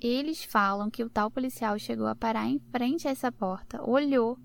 [0.00, 4.38] eles falam que o tal policial chegou a parar em frente a essa porta, olhou,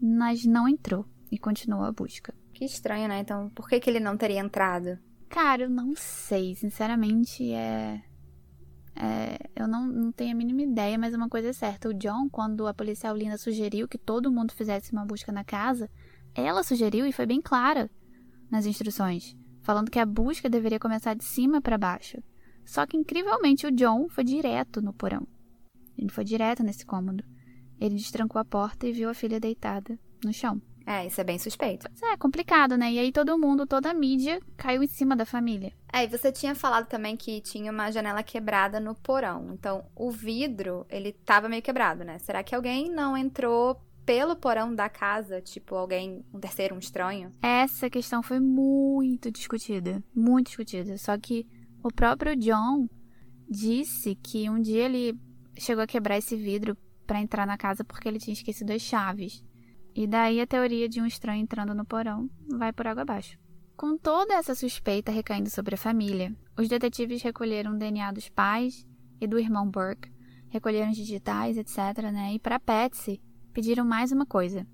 [0.00, 2.34] mas não entrou e continuou a busca.
[2.52, 3.20] Que estranho, né?
[3.20, 4.98] Então, por que, que ele não teria entrado?
[5.30, 6.54] Cara, eu não sei.
[6.56, 8.02] Sinceramente, é.
[8.96, 11.88] é eu não, não tenho a mínima ideia, mas uma coisa é certa.
[11.88, 15.88] O John, quando a policial Linda sugeriu que todo mundo fizesse uma busca na casa,
[16.34, 17.88] ela sugeriu e foi bem clara
[18.50, 22.18] nas instruções, falando que a busca deveria começar de cima para baixo.
[22.64, 25.26] Só que, incrivelmente, o John foi direto no porão.
[25.96, 27.22] Ele foi direto nesse cômodo.
[27.80, 30.60] Ele destrancou a porta e viu a filha deitada no chão.
[30.86, 31.86] É, isso é bem suspeito.
[32.02, 32.92] É, complicado, né?
[32.92, 35.72] E aí todo mundo, toda a mídia caiu em cima da família.
[35.92, 39.52] É, e você tinha falado também que tinha uma janela quebrada no porão.
[39.52, 42.18] Então, o vidro, ele tava meio quebrado, né?
[42.18, 47.32] Será que alguém não entrou pelo porão da casa, tipo alguém, um terceiro, um estranho?
[47.42, 50.96] Essa questão foi muito discutida, muito discutida.
[50.98, 51.46] Só que
[51.82, 52.88] o próprio John
[53.48, 55.18] disse que um dia ele
[55.56, 59.44] chegou a quebrar esse vidro para entrar na casa porque ele tinha esquecido as chaves.
[59.94, 63.38] E daí a teoria de um estranho entrando no porão vai por água abaixo.
[63.76, 68.86] Com toda essa suspeita recaindo sobre a família, os detetives recolheram o DNA dos pais
[69.20, 70.12] e do irmão Burke,
[70.48, 72.10] recolheram os digitais, etc.
[72.12, 72.34] Né?
[72.34, 73.20] E para Patsy,
[73.52, 74.66] pediram mais uma coisa.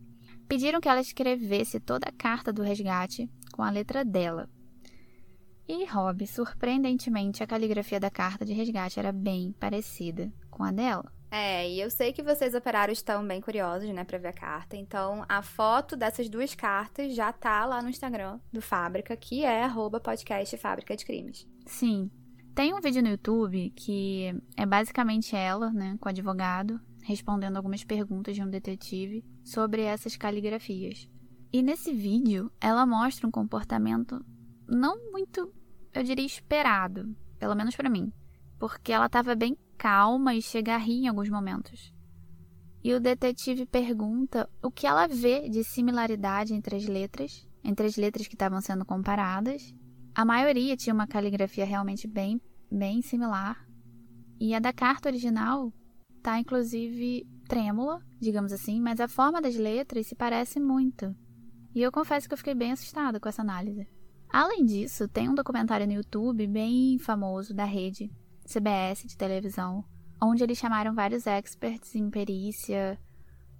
[0.48, 4.48] Pediram que ela escrevesse toda a carta do resgate com a letra dela.
[5.68, 11.12] E Rob, surpreendentemente, a caligrafia da carta de resgate era bem parecida com a dela.
[11.30, 14.76] É, e eu sei que vocês operários estão bem curiosos, né, pra ver a carta.
[14.76, 19.64] Então, a foto dessas duas cartas já tá lá no Instagram do Fábrica, que é
[19.64, 21.46] arroba podcast Fábrica de Crimes.
[21.66, 22.10] Sim.
[22.54, 27.84] Tem um vídeo no YouTube que é basicamente ela, né, com o advogado, respondendo algumas
[27.84, 31.08] perguntas de um detetive sobre essas caligrafias.
[31.52, 34.24] E nesse vídeo, ela mostra um comportamento
[34.66, 35.52] não muito,
[35.92, 38.12] eu diria, esperado, pelo menos para mim,
[38.58, 41.92] porque ela estava bem calma e chega a rir em alguns momentos.
[42.82, 47.96] E o detetive pergunta o que ela vê de similaridade entre as letras, entre as
[47.96, 49.74] letras que estavam sendo comparadas.
[50.14, 53.66] A maioria tinha uma caligrafia realmente bem, bem similar.
[54.38, 55.72] E a da carta original
[56.22, 61.14] tá inclusive trêmula, digamos assim, mas a forma das letras se parece muito.
[61.74, 63.86] E eu confesso que eu fiquei bem assustada com essa análise.
[64.28, 68.10] Além disso, tem um documentário no YouTube bem famoso da rede
[68.46, 69.84] CBS de televisão,
[70.22, 72.98] onde eles chamaram vários experts em perícia,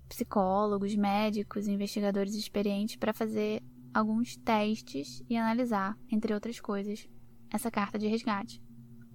[0.09, 7.09] psicólogos, médicos, investigadores experientes para fazer alguns testes e analisar, entre outras coisas,
[7.51, 8.63] essa carta de resgate.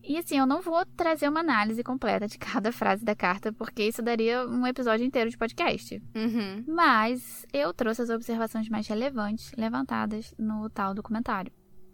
[0.04, 3.84] E assim, eu não vou trazer uma análise completa de cada frase da carta, porque
[3.84, 6.02] isso daria um episódio inteiro de podcast.
[6.16, 6.64] Uhum.
[6.68, 11.52] Mas eu trouxe as observações mais relevantes levantadas no tal documentário.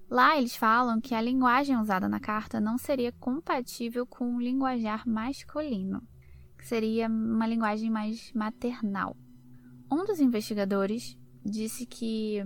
[0.10, 5.08] Lá eles falam que a linguagem usada na carta não seria compatível com o linguajar
[5.08, 6.02] masculino,
[6.58, 9.18] que seria uma linguagem mais maternal.
[9.92, 12.42] Um dos investigadores disse que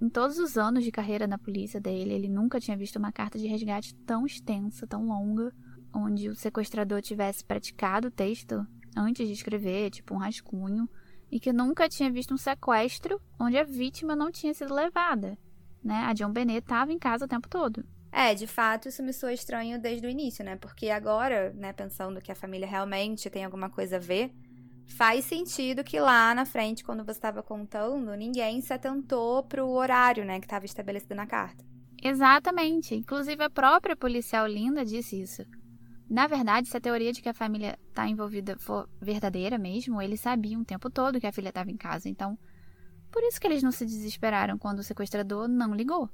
[0.00, 3.38] em todos os anos de carreira na polícia dele, ele nunca tinha visto uma carta
[3.38, 5.50] de resgate tão extensa, tão longa,
[5.94, 10.86] onde o sequestrador tivesse praticado o texto antes de escrever, tipo um rascunho,
[11.32, 15.38] e que nunca tinha visto um sequestro onde a vítima não tinha sido levada
[15.86, 16.04] né?
[16.06, 17.84] A John Bennett estava em casa o tempo todo.
[18.12, 20.56] É, de fato, isso me soa estranho desde o início, né?
[20.56, 24.32] Porque agora, né, pensando que a família realmente tem alguma coisa a ver,
[24.96, 30.24] faz sentido que lá na frente, quando você estava contando, ninguém se atentou pro horário,
[30.24, 31.64] né, que estava estabelecido na carta.
[32.02, 32.94] Exatamente.
[32.94, 35.44] Inclusive a própria policial Linda disse isso.
[36.08, 40.20] Na verdade, se a teoria de que a família está envolvida for verdadeira mesmo, eles
[40.20, 42.08] sabiam o tempo todo que a filha estava em casa.
[42.08, 42.38] Então,
[43.16, 46.10] por isso que eles não se desesperaram quando o sequestrador não ligou.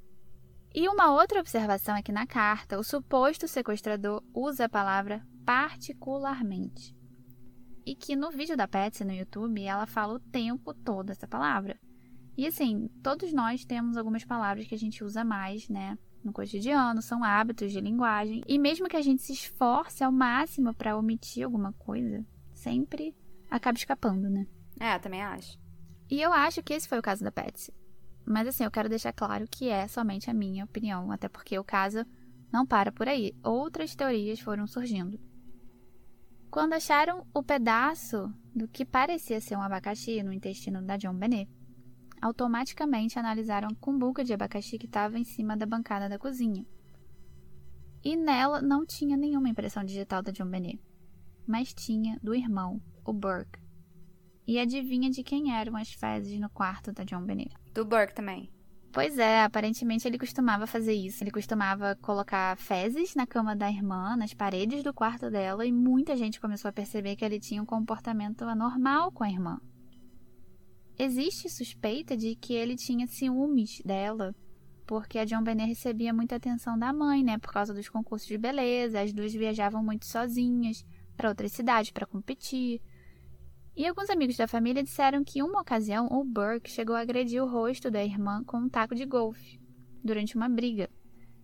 [0.73, 6.97] E uma outra observação é que na carta, o suposto sequestrador usa a palavra particularmente.
[7.85, 11.77] E que no vídeo da Patsy no YouTube, ela fala o tempo todo essa palavra.
[12.37, 15.99] E assim, todos nós temos algumas palavras que a gente usa mais, né?
[16.23, 18.45] No cotidiano, são hábitos de linguagem.
[18.47, 23.12] E mesmo que a gente se esforce ao máximo para omitir alguma coisa, sempre
[23.51, 24.47] acaba escapando, né?
[24.79, 25.61] É, também acho.
[26.12, 27.72] E eu acho que esse foi o caso da Patsy.
[28.22, 31.64] Mas assim, eu quero deixar claro que é somente a minha opinião, até porque o
[31.64, 32.05] caso
[32.53, 33.35] não para por aí.
[33.42, 35.18] Outras teorias foram surgindo.
[36.51, 41.51] Quando acharam o pedaço do que parecia ser um abacaxi no intestino da John Benet,
[42.20, 46.66] automaticamente analisaram a cumbuca de abacaxi que estava em cima da bancada da cozinha.
[48.05, 50.79] E nela não tinha nenhuma impressão digital da John Benet,
[51.46, 53.62] mas tinha do irmão, o Burke.
[54.47, 57.55] E adivinha de quem eram as fezes no quarto da John Bennett?
[57.73, 58.51] Do Burke também.
[58.93, 61.25] Pois é, aparentemente ele costumava fazer isso.
[61.25, 66.15] Ele costumava colocar fezes na cama da irmã, nas paredes do quarto dela, e muita
[66.15, 69.59] gente começou a perceber que ele tinha um comportamento anormal com a irmã.
[70.99, 74.35] Existe suspeita de que ele tinha ciúmes dela,
[74.87, 78.37] porque a John Benet recebia muita atenção da mãe, né, por causa dos concursos de
[78.37, 79.01] beleza.
[79.01, 80.85] As duas viajavam muito sozinhas
[81.17, 82.83] para outras cidades para competir.
[83.75, 87.43] E alguns amigos da família disseram que, em uma ocasião, o Burke chegou a agredir
[87.43, 89.59] o rosto da irmã com um taco de golfe,
[90.05, 90.91] durante uma briga.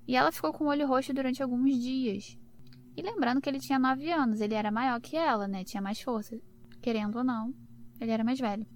[0.06, 2.38] E ela ficou com o olho roxo durante alguns dias.
[2.96, 5.64] E lembrando que ele tinha 9 anos, ele era maior que ela, né?
[5.64, 6.38] Tinha mais força.
[6.82, 7.54] Querendo ou não,
[8.00, 8.66] ele era mais velho.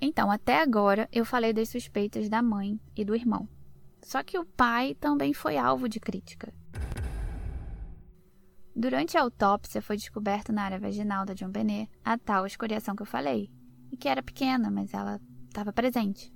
[0.00, 3.48] Então, até agora, eu falei das suspeitas da mãe e do irmão.
[4.02, 6.52] Só que o pai também foi alvo de crítica.
[8.74, 13.02] Durante a autópsia foi descoberto na área vaginal da John Benet a tal escoriação que
[13.02, 13.50] eu falei,
[13.90, 16.32] e que era pequena, mas ela estava presente.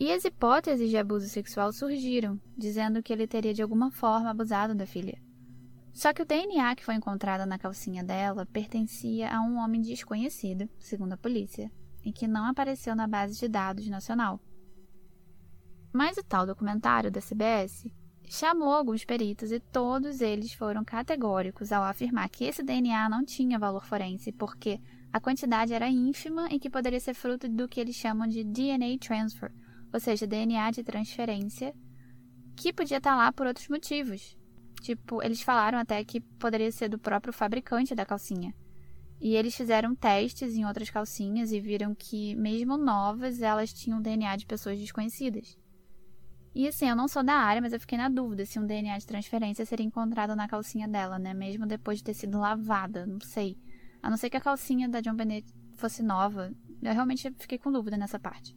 [0.00, 4.74] E as hipóteses de abuso sexual surgiram, dizendo que ele teria de alguma forma abusado
[4.74, 5.20] da filha.
[5.92, 10.68] Só que o DNA que foi encontrado na calcinha dela pertencia a um homem desconhecido,
[10.78, 11.70] segundo a polícia,
[12.04, 14.40] e que não apareceu na base de dados nacional.
[15.92, 17.90] Mas o tal documentário da CBS
[18.28, 23.58] chamou alguns peritos e todos eles foram categóricos ao afirmar que esse DNA não tinha
[23.58, 24.80] valor forense porque
[25.12, 28.98] a quantidade era ínfima e que poderia ser fruto do que eles chamam de DNA
[28.98, 29.50] transfer,
[29.92, 31.74] ou seja, DNA de transferência,
[32.54, 34.36] que podia estar lá por outros motivos.
[34.82, 38.54] Tipo, eles falaram até que poderia ser do próprio fabricante da calcinha.
[39.20, 44.36] E eles fizeram testes em outras calcinhas e viram que, mesmo novas, elas tinham DNA
[44.36, 45.57] de pessoas desconhecidas.
[46.54, 48.98] E assim, eu não sou da área, mas eu fiquei na dúvida se um DNA
[48.98, 51.34] de transferência seria encontrado na calcinha dela, né?
[51.34, 53.56] Mesmo depois de ter sido lavada, não sei.
[54.02, 56.52] A não ser que a calcinha da John Bennett fosse nova.
[56.82, 58.56] Eu realmente fiquei com dúvida nessa parte.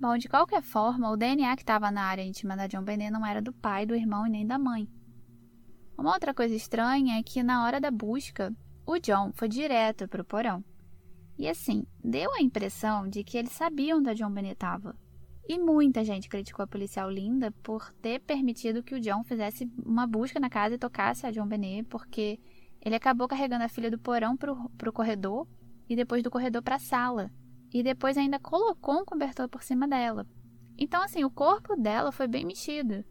[0.00, 3.24] Bom, de qualquer forma, o DNA que estava na área íntima da John Bennett não
[3.24, 4.88] era do pai, do irmão e nem da mãe.
[5.96, 8.52] Uma outra coisa estranha é que na hora da busca,
[8.84, 10.64] o John foi direto para o porão.
[11.38, 14.96] E assim, deu a impressão de que eles sabiam onde a John Bennett estava.
[15.46, 20.06] E muita gente criticou a policial Linda por ter permitido que o John fizesse uma
[20.06, 22.40] busca na casa e tocasse a John Benet, porque
[22.80, 25.46] ele acabou carregando a filha do porão para o corredor
[25.88, 27.30] e depois do corredor para a sala.
[27.72, 30.26] E depois ainda colocou um cobertor por cima dela.
[30.78, 33.04] Então, assim, o corpo dela foi bem mexido.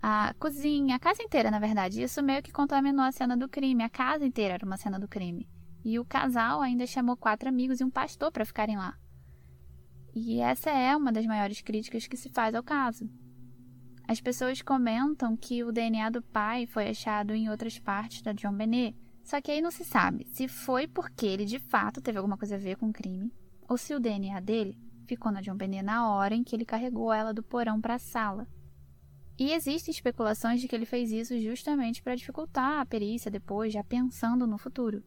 [0.00, 2.02] A cozinha, a casa inteira, na verdade.
[2.02, 3.82] Isso meio que contaminou a cena do crime.
[3.82, 5.48] A casa inteira era uma cena do crime.
[5.84, 8.96] E o casal ainda chamou quatro amigos e um pastor para ficarem lá.
[10.14, 13.10] E essa é uma das maiores críticas que se faz ao caso.
[14.06, 18.52] As pessoas comentam que o DNA do pai foi achado em outras partes da John
[18.52, 22.36] Benet, só que aí não se sabe se foi porque ele de fato teve alguma
[22.36, 23.32] coisa a ver com o crime,
[23.68, 27.12] ou se o DNA dele ficou na John Benet na hora em que ele carregou
[27.12, 28.46] ela do porão para a sala.
[29.36, 33.82] E existem especulações de que ele fez isso justamente para dificultar a perícia depois, já
[33.82, 35.02] pensando no futuro.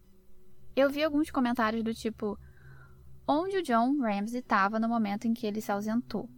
[0.75, 2.37] Eu vi alguns comentários do tipo:
[3.27, 6.29] onde o John Ramsey estava no momento em que ele se ausentou.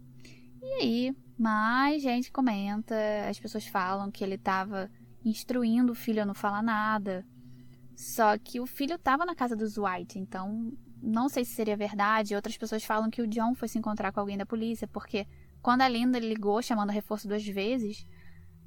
[0.62, 2.94] E aí, mais gente comenta,
[3.28, 4.90] as pessoas falam que ele estava
[5.24, 7.24] instruindo o filho a não falar nada.
[7.96, 10.72] Só que o filho estava na casa dos White, então
[11.02, 12.34] não sei se seria verdade.
[12.34, 15.26] Outras pessoas falam que o John foi se encontrar com alguém da polícia, porque
[15.62, 18.06] quando a Linda ligou chamando reforço duas vezes,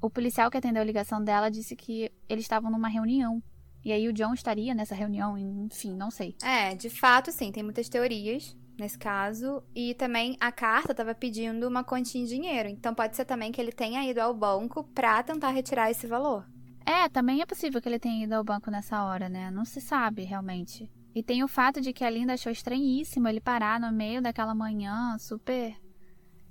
[0.00, 3.42] o policial que atendeu a ligação dela disse que eles estavam numa reunião.
[3.84, 6.34] E aí o John estaria nessa reunião, enfim, não sei.
[6.42, 9.62] É, de fato, sim, tem muitas teorias nesse caso.
[9.74, 12.68] E também a carta estava pedindo uma quantia em dinheiro.
[12.68, 16.46] Então pode ser também que ele tenha ido ao banco para tentar retirar esse valor.
[16.86, 19.50] É, também é possível que ele tenha ido ao banco nessa hora, né?
[19.50, 20.90] Não se sabe realmente.
[21.14, 24.54] E tem o fato de que a Linda achou estranhíssimo ele parar no meio daquela
[24.54, 25.74] manhã super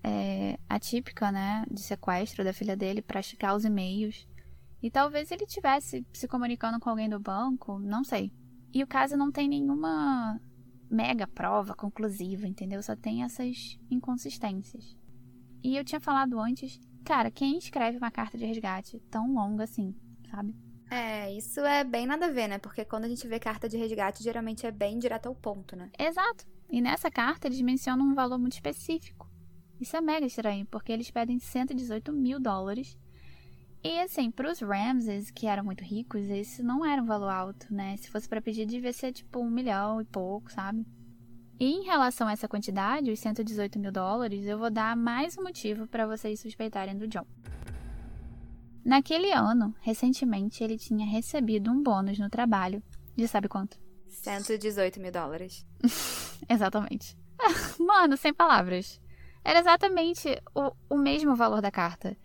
[0.03, 1.65] é, atípica, né?
[1.69, 4.27] De sequestro da filha dele para checar os e-mails.
[4.83, 8.33] E talvez ele tivesse se comunicando com alguém do banco, não sei.
[8.73, 10.37] E o caso não tem nenhuma
[10.91, 12.83] mega prova conclusiva, entendeu?
[12.83, 14.97] Só tem essas inconsistências.
[15.63, 19.95] E eu tinha falado antes, cara, quem escreve uma carta de resgate tão longa assim,
[20.29, 20.53] sabe?
[20.91, 22.57] É, isso é bem nada a ver, né?
[22.57, 25.89] Porque quando a gente vê carta de resgate, geralmente é bem direto ao ponto, né?
[25.97, 26.45] Exato.
[26.69, 29.31] E nessa carta eles mencionam um valor muito específico.
[29.79, 32.97] Isso é mega estranho, porque eles pedem 118 mil dólares
[33.83, 37.73] e assim, para os Ramses, que eram muito ricos, esse não era um valor alto,
[37.73, 37.97] né?
[37.97, 40.85] Se fosse para pedir, devia ser tipo um milhão e pouco, sabe?
[41.59, 45.43] E em relação a essa quantidade, os 118 mil dólares, eu vou dar mais um
[45.43, 47.25] motivo para vocês suspeitarem do John.
[48.83, 52.83] Naquele ano, recentemente, ele tinha recebido um bônus no trabalho.
[53.15, 53.77] De sabe quanto?
[54.07, 55.65] 118 mil dólares.
[56.49, 57.17] Exatamente.
[57.79, 59.01] Mano, sem palavras.
[59.43, 62.15] Era exatamente o, o mesmo valor da carta.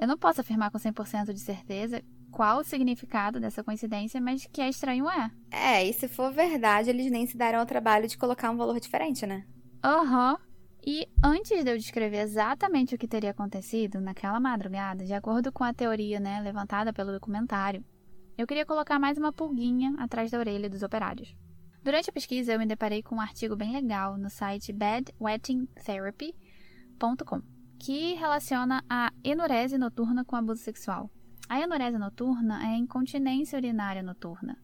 [0.00, 4.60] Eu não posso afirmar com 100% de certeza qual o significado dessa coincidência, mas que
[4.60, 5.30] é estranho é.
[5.50, 8.78] É, e se for verdade, eles nem se deram ao trabalho de colocar um valor
[8.78, 9.44] diferente, né?
[9.82, 10.32] Aham.
[10.32, 10.48] Uhum.
[10.86, 15.64] E antes de eu descrever exatamente o que teria acontecido naquela madrugada, de acordo com
[15.64, 17.84] a teoria né, levantada pelo documentário,
[18.38, 21.34] eu queria colocar mais uma pulguinha atrás da orelha dos operários.
[21.82, 27.42] Durante a pesquisa, eu me deparei com um artigo bem legal no site bedwettingtherapy.com,
[27.78, 31.10] que relaciona a enurese noturna com abuso sexual.
[31.48, 34.58] A enurese noturna é a incontinência urinária noturna.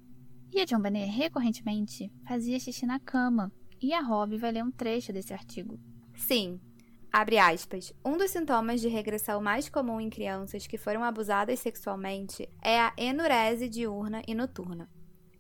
[0.53, 4.71] E a John Benet recorrentemente fazia xixi na cama, e a Rob vai ler um
[4.71, 5.79] trecho desse artigo.
[6.15, 6.61] Sim.
[7.13, 7.93] Abre aspas.
[8.05, 12.93] Um dos sintomas de regressão mais comum em crianças que foram abusadas sexualmente é a
[12.97, 14.91] enurese diurna e noturna.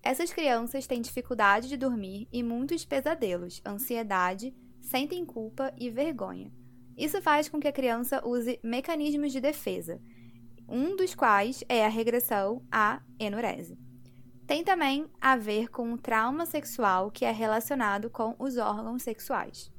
[0.02, 6.52] Essas crianças têm dificuldade de dormir e muitos pesadelos, ansiedade, sentem culpa e vergonha.
[6.96, 10.00] Isso faz com que a criança use mecanismos de defesa,
[10.68, 13.78] um dos quais é a regressão à enurese.
[14.46, 19.72] Tem também a ver com o trauma sexual que é relacionado com os órgãos sexuais.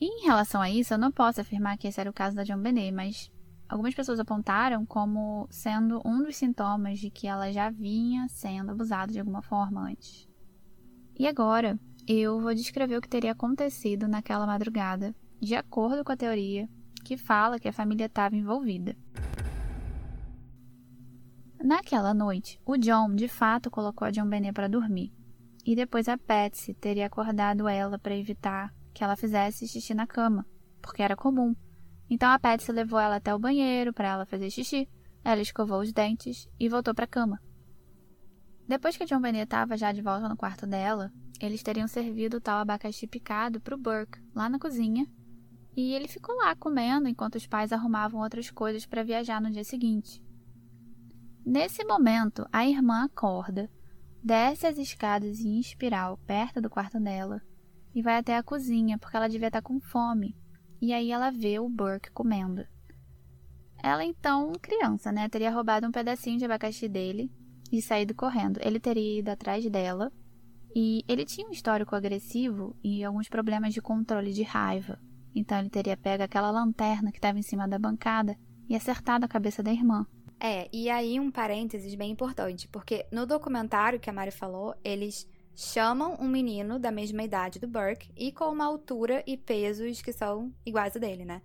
[0.00, 2.58] Em relação a isso, eu não posso afirmar que esse era o caso da John
[2.58, 3.30] Benet, mas
[3.68, 9.12] algumas pessoas apontaram como sendo um dos sintomas de que ela já vinha sendo abusada
[9.12, 10.28] de alguma forma antes.
[11.18, 16.16] E agora, eu vou descrever o que teria acontecido naquela madrugada, de acordo com a
[16.16, 16.68] teoria
[17.04, 18.96] que fala que a família estava envolvida.
[21.60, 25.12] Naquela noite, o John de fato colocou a John Benet para dormir,
[25.66, 30.46] e depois a Patsy teria acordado ela para evitar que ela fizesse xixi na cama,
[30.80, 31.56] porque era comum.
[32.08, 34.88] Então a Patsy levou ela até o banheiro para ela fazer xixi.
[35.24, 37.40] Ela escovou os dentes e voltou para a cama.
[38.68, 42.36] Depois que a John Benet estava já de volta no quarto dela, eles teriam servido
[42.36, 45.06] o tal abacaxi picado para o Burke lá na cozinha,
[45.76, 49.64] e ele ficou lá comendo enquanto os pais arrumavam outras coisas para viajar no dia
[49.64, 50.22] seguinte.
[51.44, 53.70] Nesse momento, a irmã acorda,
[54.22, 57.42] desce as escadas em espiral perto do quarto dela
[57.94, 60.36] e vai até a cozinha porque ela devia estar com fome.
[60.80, 62.64] E aí ela vê o Burke comendo.
[63.82, 67.30] Ela então, criança, né, teria roubado um pedacinho de abacaxi dele
[67.70, 68.60] e saído correndo.
[68.62, 70.12] Ele teria ido atrás dela
[70.74, 75.00] e ele tinha um histórico agressivo e alguns problemas de controle de raiva.
[75.34, 78.36] Então ele teria pego aquela lanterna que estava em cima da bancada
[78.68, 80.06] e acertado a cabeça da irmã.
[80.40, 85.28] É, e aí um parênteses bem importante, porque no documentário que a Mari falou, eles
[85.54, 90.12] chamam um menino da mesma idade do Burke e com uma altura e pesos que
[90.12, 91.42] são iguais a dele, né?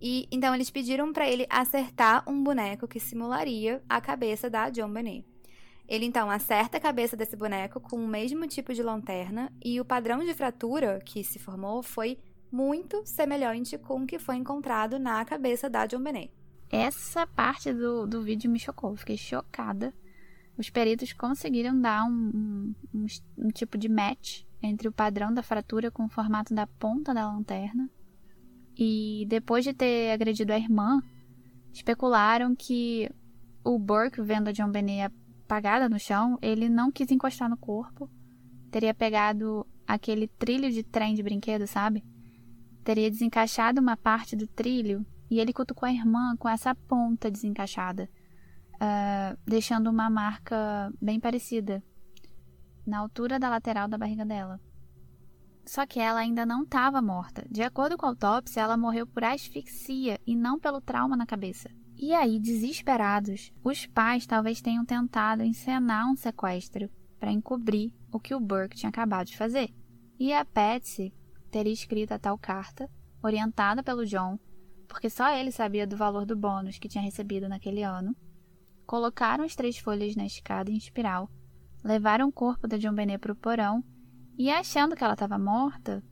[0.00, 4.92] E então eles pediram para ele acertar um boneco que simularia a cabeça da John
[4.92, 5.26] Bonet.
[5.88, 9.84] Ele então acerta a cabeça desse boneco com o mesmo tipo de lanterna e o
[9.84, 12.18] padrão de fratura que se formou foi
[12.50, 16.30] muito semelhante com o que foi encontrado na cabeça da John Bonet.
[16.70, 19.94] Essa parte do, do vídeo me chocou, fiquei chocada
[20.58, 23.06] os peritos conseguiram dar um, um,
[23.38, 27.30] um, tipo de match entre o padrão da fratura com o formato da ponta da
[27.30, 27.88] lanterna.
[28.76, 31.00] E depois de ter agredido a irmã,
[31.72, 33.08] especularam que
[33.64, 35.12] o Burke, vendo a John Benet
[35.44, 38.10] apagada no chão, ele não quis encostar no corpo.
[38.68, 42.02] Teria pegado aquele trilho de trem de brinquedo, sabe?
[42.88, 48.08] Teria desencaixado uma parte do trilho e ele cutucou a irmã com essa ponta desencaixada
[48.76, 51.84] uh, deixando uma marca bem parecida
[52.86, 54.58] na altura da lateral da barriga dela.
[55.66, 57.46] Só que ela ainda não estava morta.
[57.50, 61.68] De acordo com a autópsia, ela morreu por asfixia e não pelo trauma na cabeça.
[61.94, 66.88] E aí, desesperados, os pais talvez tenham tentado encenar um sequestro
[67.20, 69.74] para encobrir o que o Burke tinha acabado de fazer.
[70.18, 71.12] E a Patsy
[71.50, 72.88] teria escrito a tal carta,
[73.22, 74.38] orientada pelo John,
[74.86, 78.16] porque só ele sabia do valor do bônus que tinha recebido naquele ano,
[78.86, 81.30] colocaram as três folhas na escada em espiral,
[81.84, 83.84] levaram o corpo da John Benet para o porão
[84.36, 86.02] e, achando que ela estava morta,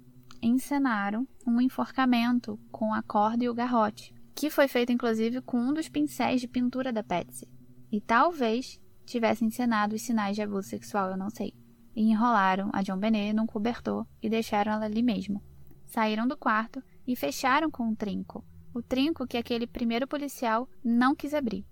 [0.42, 5.72] encenaram um enforcamento com a corda e o garrote, que foi feito inclusive com um
[5.72, 7.48] dos pincéis de pintura da Patsy.
[7.90, 11.54] E talvez tivessem encenado os sinais de abuso sexual, eu não sei.
[11.96, 15.42] E enrolaram a John Benet num cobertor e deixaram ela ali mesmo.
[15.86, 18.44] Saíram do quarto e fecharam com um trinco.
[18.74, 21.66] O trinco que aquele primeiro policial não quis abrir.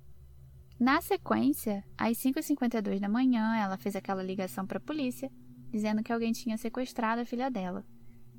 [0.81, 5.31] Na sequência, às 5h52 da manhã, ela fez aquela ligação para a polícia,
[5.71, 7.85] dizendo que alguém tinha sequestrado a filha dela.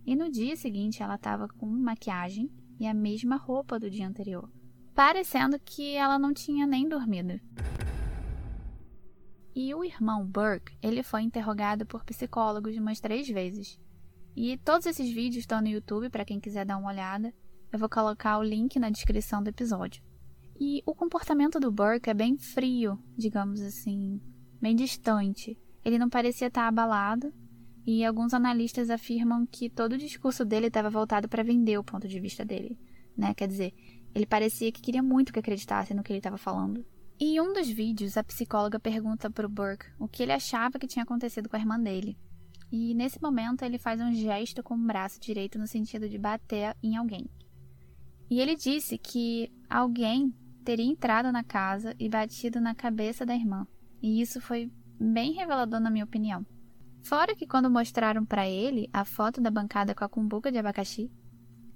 [0.06, 4.52] E no dia seguinte, ela estava com maquiagem e a mesma roupa do dia anterior,
[4.94, 7.40] parecendo que ela não tinha nem dormido.
[9.56, 13.80] E o irmão Burke, ele foi interrogado por psicólogos umas três vezes.
[14.36, 17.34] E todos esses vídeos estão no YouTube para quem quiser dar uma olhada.
[17.72, 20.04] Eu vou colocar o link na descrição do episódio.
[20.60, 24.20] E o comportamento do Burke é bem frio, digamos assim,
[24.62, 25.58] bem distante.
[25.86, 27.34] Ele não parecia estar abalado,
[27.86, 32.08] e alguns analistas afirmam que todo o discurso dele estava voltado para vender o ponto
[32.08, 32.80] de vista dele,
[33.16, 33.34] né?
[33.36, 33.74] Quer dizer,
[34.14, 36.84] ele parecia que queria muito que acreditassem no que ele estava falando.
[37.20, 40.78] E em um dos vídeos, a psicóloga pergunta para o Burke o que ele achava
[40.78, 42.18] que tinha acontecido com a irmã dele.
[42.72, 46.76] E nesse momento ele faz um gesto com o braço direito no sentido de bater
[46.84, 47.30] em alguém.
[48.30, 50.34] E ele disse que alguém
[50.66, 53.66] teria entrado na casa e batido na cabeça da irmã.
[54.02, 56.46] E isso foi bem revelador, na minha opinião.
[57.04, 61.10] Fora que quando mostraram para ele a foto da bancada com a cumbuca de abacaxi,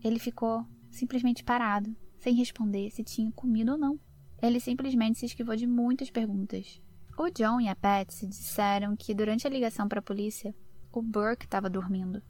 [0.04, 4.00] ele ficou simplesmente parado, sem responder se tinha comido ou não.
[4.42, 6.82] Ele simplesmente se esquivou de muitas perguntas.
[7.18, 10.56] O John e a Patsy disseram que durante a ligação para a polícia,
[10.92, 12.22] o Burke estava dormindo.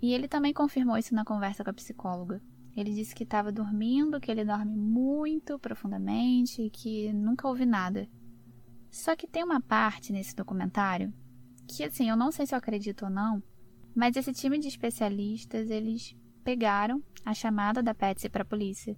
[0.00, 2.40] E ele também confirmou isso na conversa com a psicóloga.
[2.76, 8.08] Ele disse que estava dormindo, que ele dorme muito profundamente e que nunca ouvi nada.
[8.90, 11.12] Só que tem uma parte nesse documentário
[11.68, 13.42] que, assim, eu não sei se eu acredito ou não,
[13.94, 18.96] mas esse time de especialistas, eles pegaram a chamada da Patsy para a polícia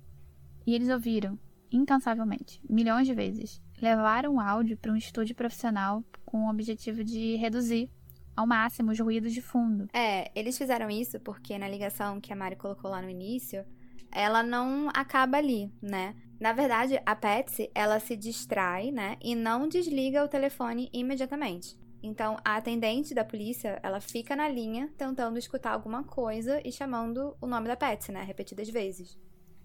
[0.67, 1.39] e eles ouviram
[1.71, 3.63] incansavelmente, milhões de vezes.
[3.81, 7.91] Levaram o áudio para um estúdio profissional com o objetivo de reduzir
[8.37, 9.89] ao máximo os ruídos de fundo.
[9.93, 13.65] É, eles fizeram isso porque na ligação que a Mari colocou lá no início,
[14.13, 16.15] ela não acaba ali, né?
[16.41, 19.17] Na verdade, a Patsy, ela se distrai, né?
[19.21, 21.77] E não desliga o telefone imediatamente.
[22.01, 27.37] Então, a atendente da polícia, ela fica na linha tentando escutar alguma coisa e chamando
[27.41, 28.23] o nome da Patsy, né?
[28.23, 29.19] Repetidas vezes.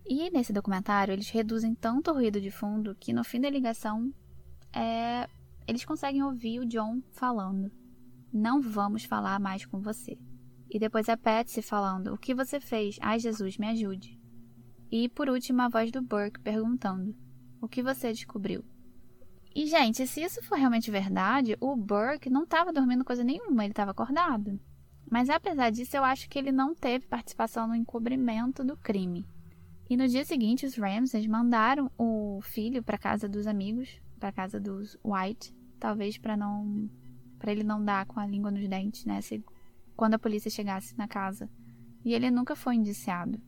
[0.06, 4.14] E nesse documentário, eles reduzem tanto o ruído de fundo que no fim da ligação,
[4.74, 5.28] é...
[5.68, 7.72] eles conseguem ouvir o John falando.
[8.32, 10.18] Não vamos falar mais com você.
[10.70, 12.98] E depois a Patsy falando: O que você fez?
[13.02, 14.20] Ai, Jesus, me ajude.
[14.92, 17.16] E por último, a voz do Burke perguntando:
[17.62, 18.66] O que você descobriu?
[19.56, 23.72] E, gente, se isso for realmente verdade, o Burke não estava dormindo coisa nenhuma, ele
[23.72, 24.60] estava acordado.
[25.10, 29.28] Mas apesar disso, eu acho que ele não teve participação no encobrimento do crime.
[29.94, 34.60] E no dia seguinte, os Ramses mandaram o filho para casa dos amigos, para casa
[34.60, 36.90] dos White, talvez para não
[37.38, 39.46] para ele não dar com a língua nos dentes, né, se,
[39.96, 41.48] quando a polícia chegasse na casa.
[42.04, 43.40] E ele nunca foi indiciado.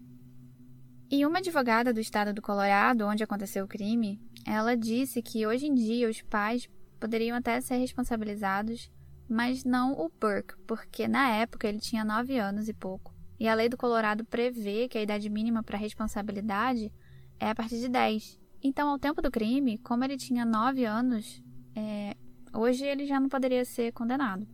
[1.09, 5.65] E uma advogada do estado do Colorado, onde aconteceu o crime, ela disse que hoje
[5.65, 6.69] em dia os pais
[6.99, 8.91] poderiam até ser responsabilizados,
[9.27, 13.14] mas não o Burke, porque na época ele tinha 9 anos e pouco.
[13.39, 16.91] E a lei do Colorado prevê que a idade mínima para responsabilidade
[17.39, 18.39] é a partir de 10.
[18.63, 21.43] Então, ao tempo do crime, como ele tinha 9 anos,
[21.75, 22.15] é,
[22.57, 24.47] Hoje ele já não poderia ser condenado.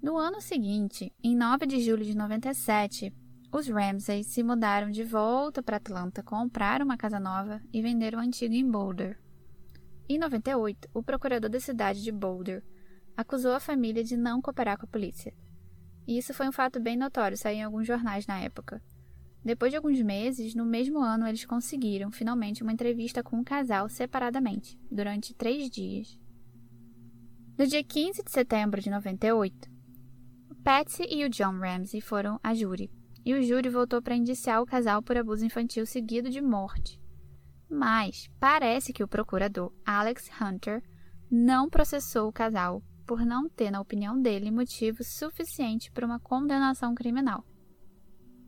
[0.00, 3.12] No ano seguinte, em 9 de julho de 97,
[3.52, 8.22] os Ramsey se mudaram de volta para Atlanta, compraram uma casa nova e venderam a
[8.22, 9.18] antiga em Boulder.
[10.08, 12.62] Em 98, o procurador da cidade de Boulder
[13.16, 15.34] acusou a família de não cooperar com a polícia.
[16.10, 18.82] E isso foi um fato bem notório, saiu em alguns jornais na época.
[19.44, 23.88] Depois de alguns meses, no mesmo ano, eles conseguiram finalmente uma entrevista com o casal
[23.88, 26.18] separadamente, durante três dias.
[27.56, 29.70] No dia 15 de setembro de 98,
[30.64, 32.90] Patsy e o John Ramsey foram a júri,
[33.24, 37.00] e o júri voltou para indiciar o casal por abuso infantil seguido de morte.
[37.70, 40.82] Mas parece que o procurador Alex Hunter
[41.30, 46.94] não processou o casal por não ter, na opinião dele, motivo suficiente para uma condenação
[46.94, 47.44] criminal.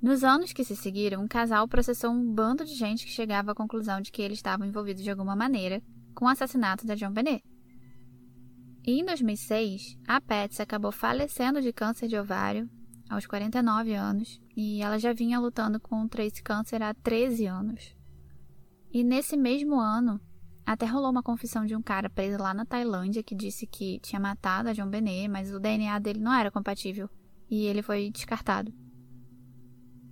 [0.01, 3.55] Nos anos que se seguiram, o casal processou um bando de gente que chegava à
[3.57, 5.83] conclusão de que eles estavam envolvidos de alguma maneira
[6.15, 7.43] com o assassinato da John Bennett.
[8.87, 12.71] E em 2006, a Patsy acabou falecendo de câncer de ovário
[13.11, 17.97] aos 49 anos e ela já vinha lutando contra esse câncer há 13 anos.
[18.93, 20.21] E nesse mesmo ano,
[20.65, 24.21] até rolou uma confissão de um cara preso lá na Tailândia que disse que tinha
[24.21, 27.09] matado a John Benet, mas o DNA dele não era compatível
[27.51, 28.73] e ele foi descartado.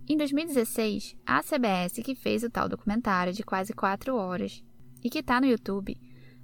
[0.08, 4.62] Em 2016, a CBS, que fez o tal documentário de quase 4 horas
[5.02, 5.96] e que está no YouTube,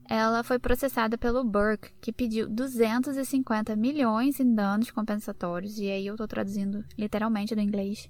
[0.09, 6.15] ela foi processada pelo Burke, que pediu 250 milhões em danos compensatórios, e aí eu
[6.15, 8.09] estou traduzindo literalmente do inglês,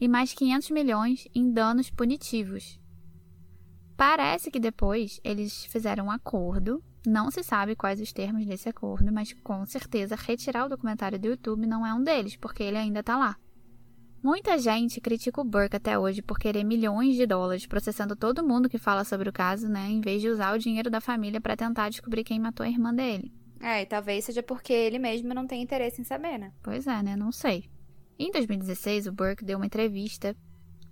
[0.00, 2.80] e mais 500 milhões em danos punitivos.
[3.98, 9.12] Parece que depois eles fizeram um acordo, não se sabe quais os termos desse acordo,
[9.12, 13.00] mas com certeza retirar o documentário do YouTube não é um deles, porque ele ainda
[13.00, 13.36] está lá.
[14.22, 18.68] Muita gente critica o Burke até hoje por querer milhões de dólares processando todo mundo
[18.68, 21.56] que fala sobre o caso, né, em vez de usar o dinheiro da família para
[21.56, 23.32] tentar descobrir quem matou a irmã dele.
[23.60, 26.52] É, e talvez seja porque ele mesmo não tem interesse em saber, né?
[26.62, 27.16] Pois é, né?
[27.16, 27.68] Não sei.
[28.16, 30.36] Em 2016, o Burke deu uma entrevista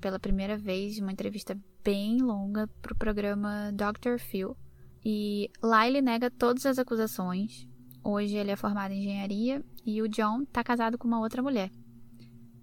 [0.01, 4.19] pela primeira vez uma entrevista bem longa para o programa Dr.
[4.19, 4.57] Phil.
[5.05, 7.69] E lá ele nega todas as acusações.
[8.03, 11.71] Hoje ele é formado em engenharia e o John está casado com uma outra mulher.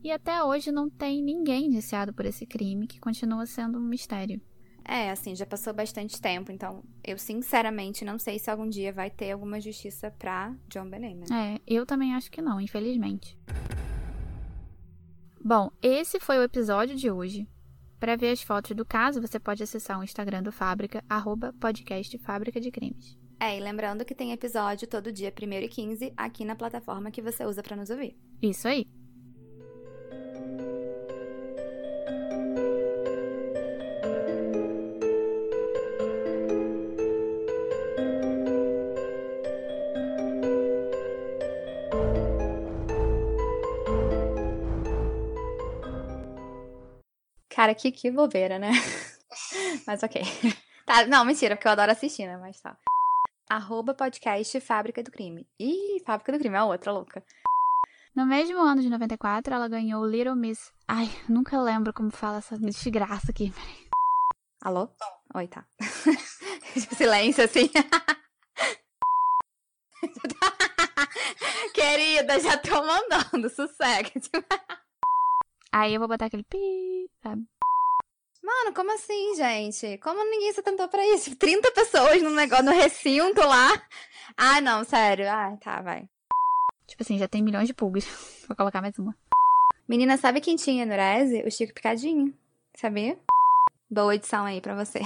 [0.03, 4.41] E até hoje não tem ninguém indiciado por esse crime, que continua sendo um mistério.
[4.85, 9.09] É, assim, já passou bastante tempo, então eu sinceramente não sei se algum dia vai
[9.09, 11.55] ter alguma justiça pra John Benet, né?
[11.55, 13.37] É, eu também acho que não, infelizmente.
[15.45, 17.45] Bom, esse foi o episódio de hoje.
[17.99, 22.17] Para ver as fotos do caso, você pode acessar o Instagram do Fábrica, arroba podcast
[22.19, 23.19] Fábrica de Crimes.
[23.41, 27.21] É, e lembrando que tem episódio todo dia 1 e 15 aqui na plataforma que
[27.21, 28.17] você usa para nos ouvir.
[28.41, 28.87] Isso aí.
[47.63, 48.71] Cara, que, que bobeira, né?
[49.87, 50.21] Mas ok.
[50.85, 52.35] Tá, não, mentira, porque eu adoro assistir, né?
[52.35, 52.77] Mas tá.
[53.49, 55.47] Arroba podcast Fábrica do Crime.
[55.57, 57.23] Ih, Fábrica do Crime, é outra louca.
[58.13, 60.73] No mesmo ano de 94, ela ganhou o Little Miss.
[60.85, 63.49] Ai, nunca lembro como fala essa desgraça aqui.
[63.51, 63.87] Peraí.
[64.61, 64.89] Alô?
[65.33, 65.65] Oi, tá.
[66.97, 67.69] Silêncio, assim.
[71.73, 74.11] Querida, já tô mandando, sossega.
[75.73, 77.47] Aí eu vou botar aquele pi, sabe?
[78.43, 79.97] Mano, como assim, gente?
[79.99, 81.33] Como ninguém se tentou pra isso?
[81.37, 83.69] 30 pessoas no negócio, no recinto lá.
[84.35, 85.29] Ah, não, sério.
[85.29, 86.07] Ah, tá, vai.
[86.85, 88.05] Tipo assim, já tem milhões de pulgas.
[88.47, 89.15] Vou colocar mais uma.
[89.87, 91.43] Menina, sabe quem tinha Nurese?
[91.45, 92.33] O Chico Picadinho.
[92.75, 93.17] Sabia?
[93.89, 94.99] Boa edição aí pra você.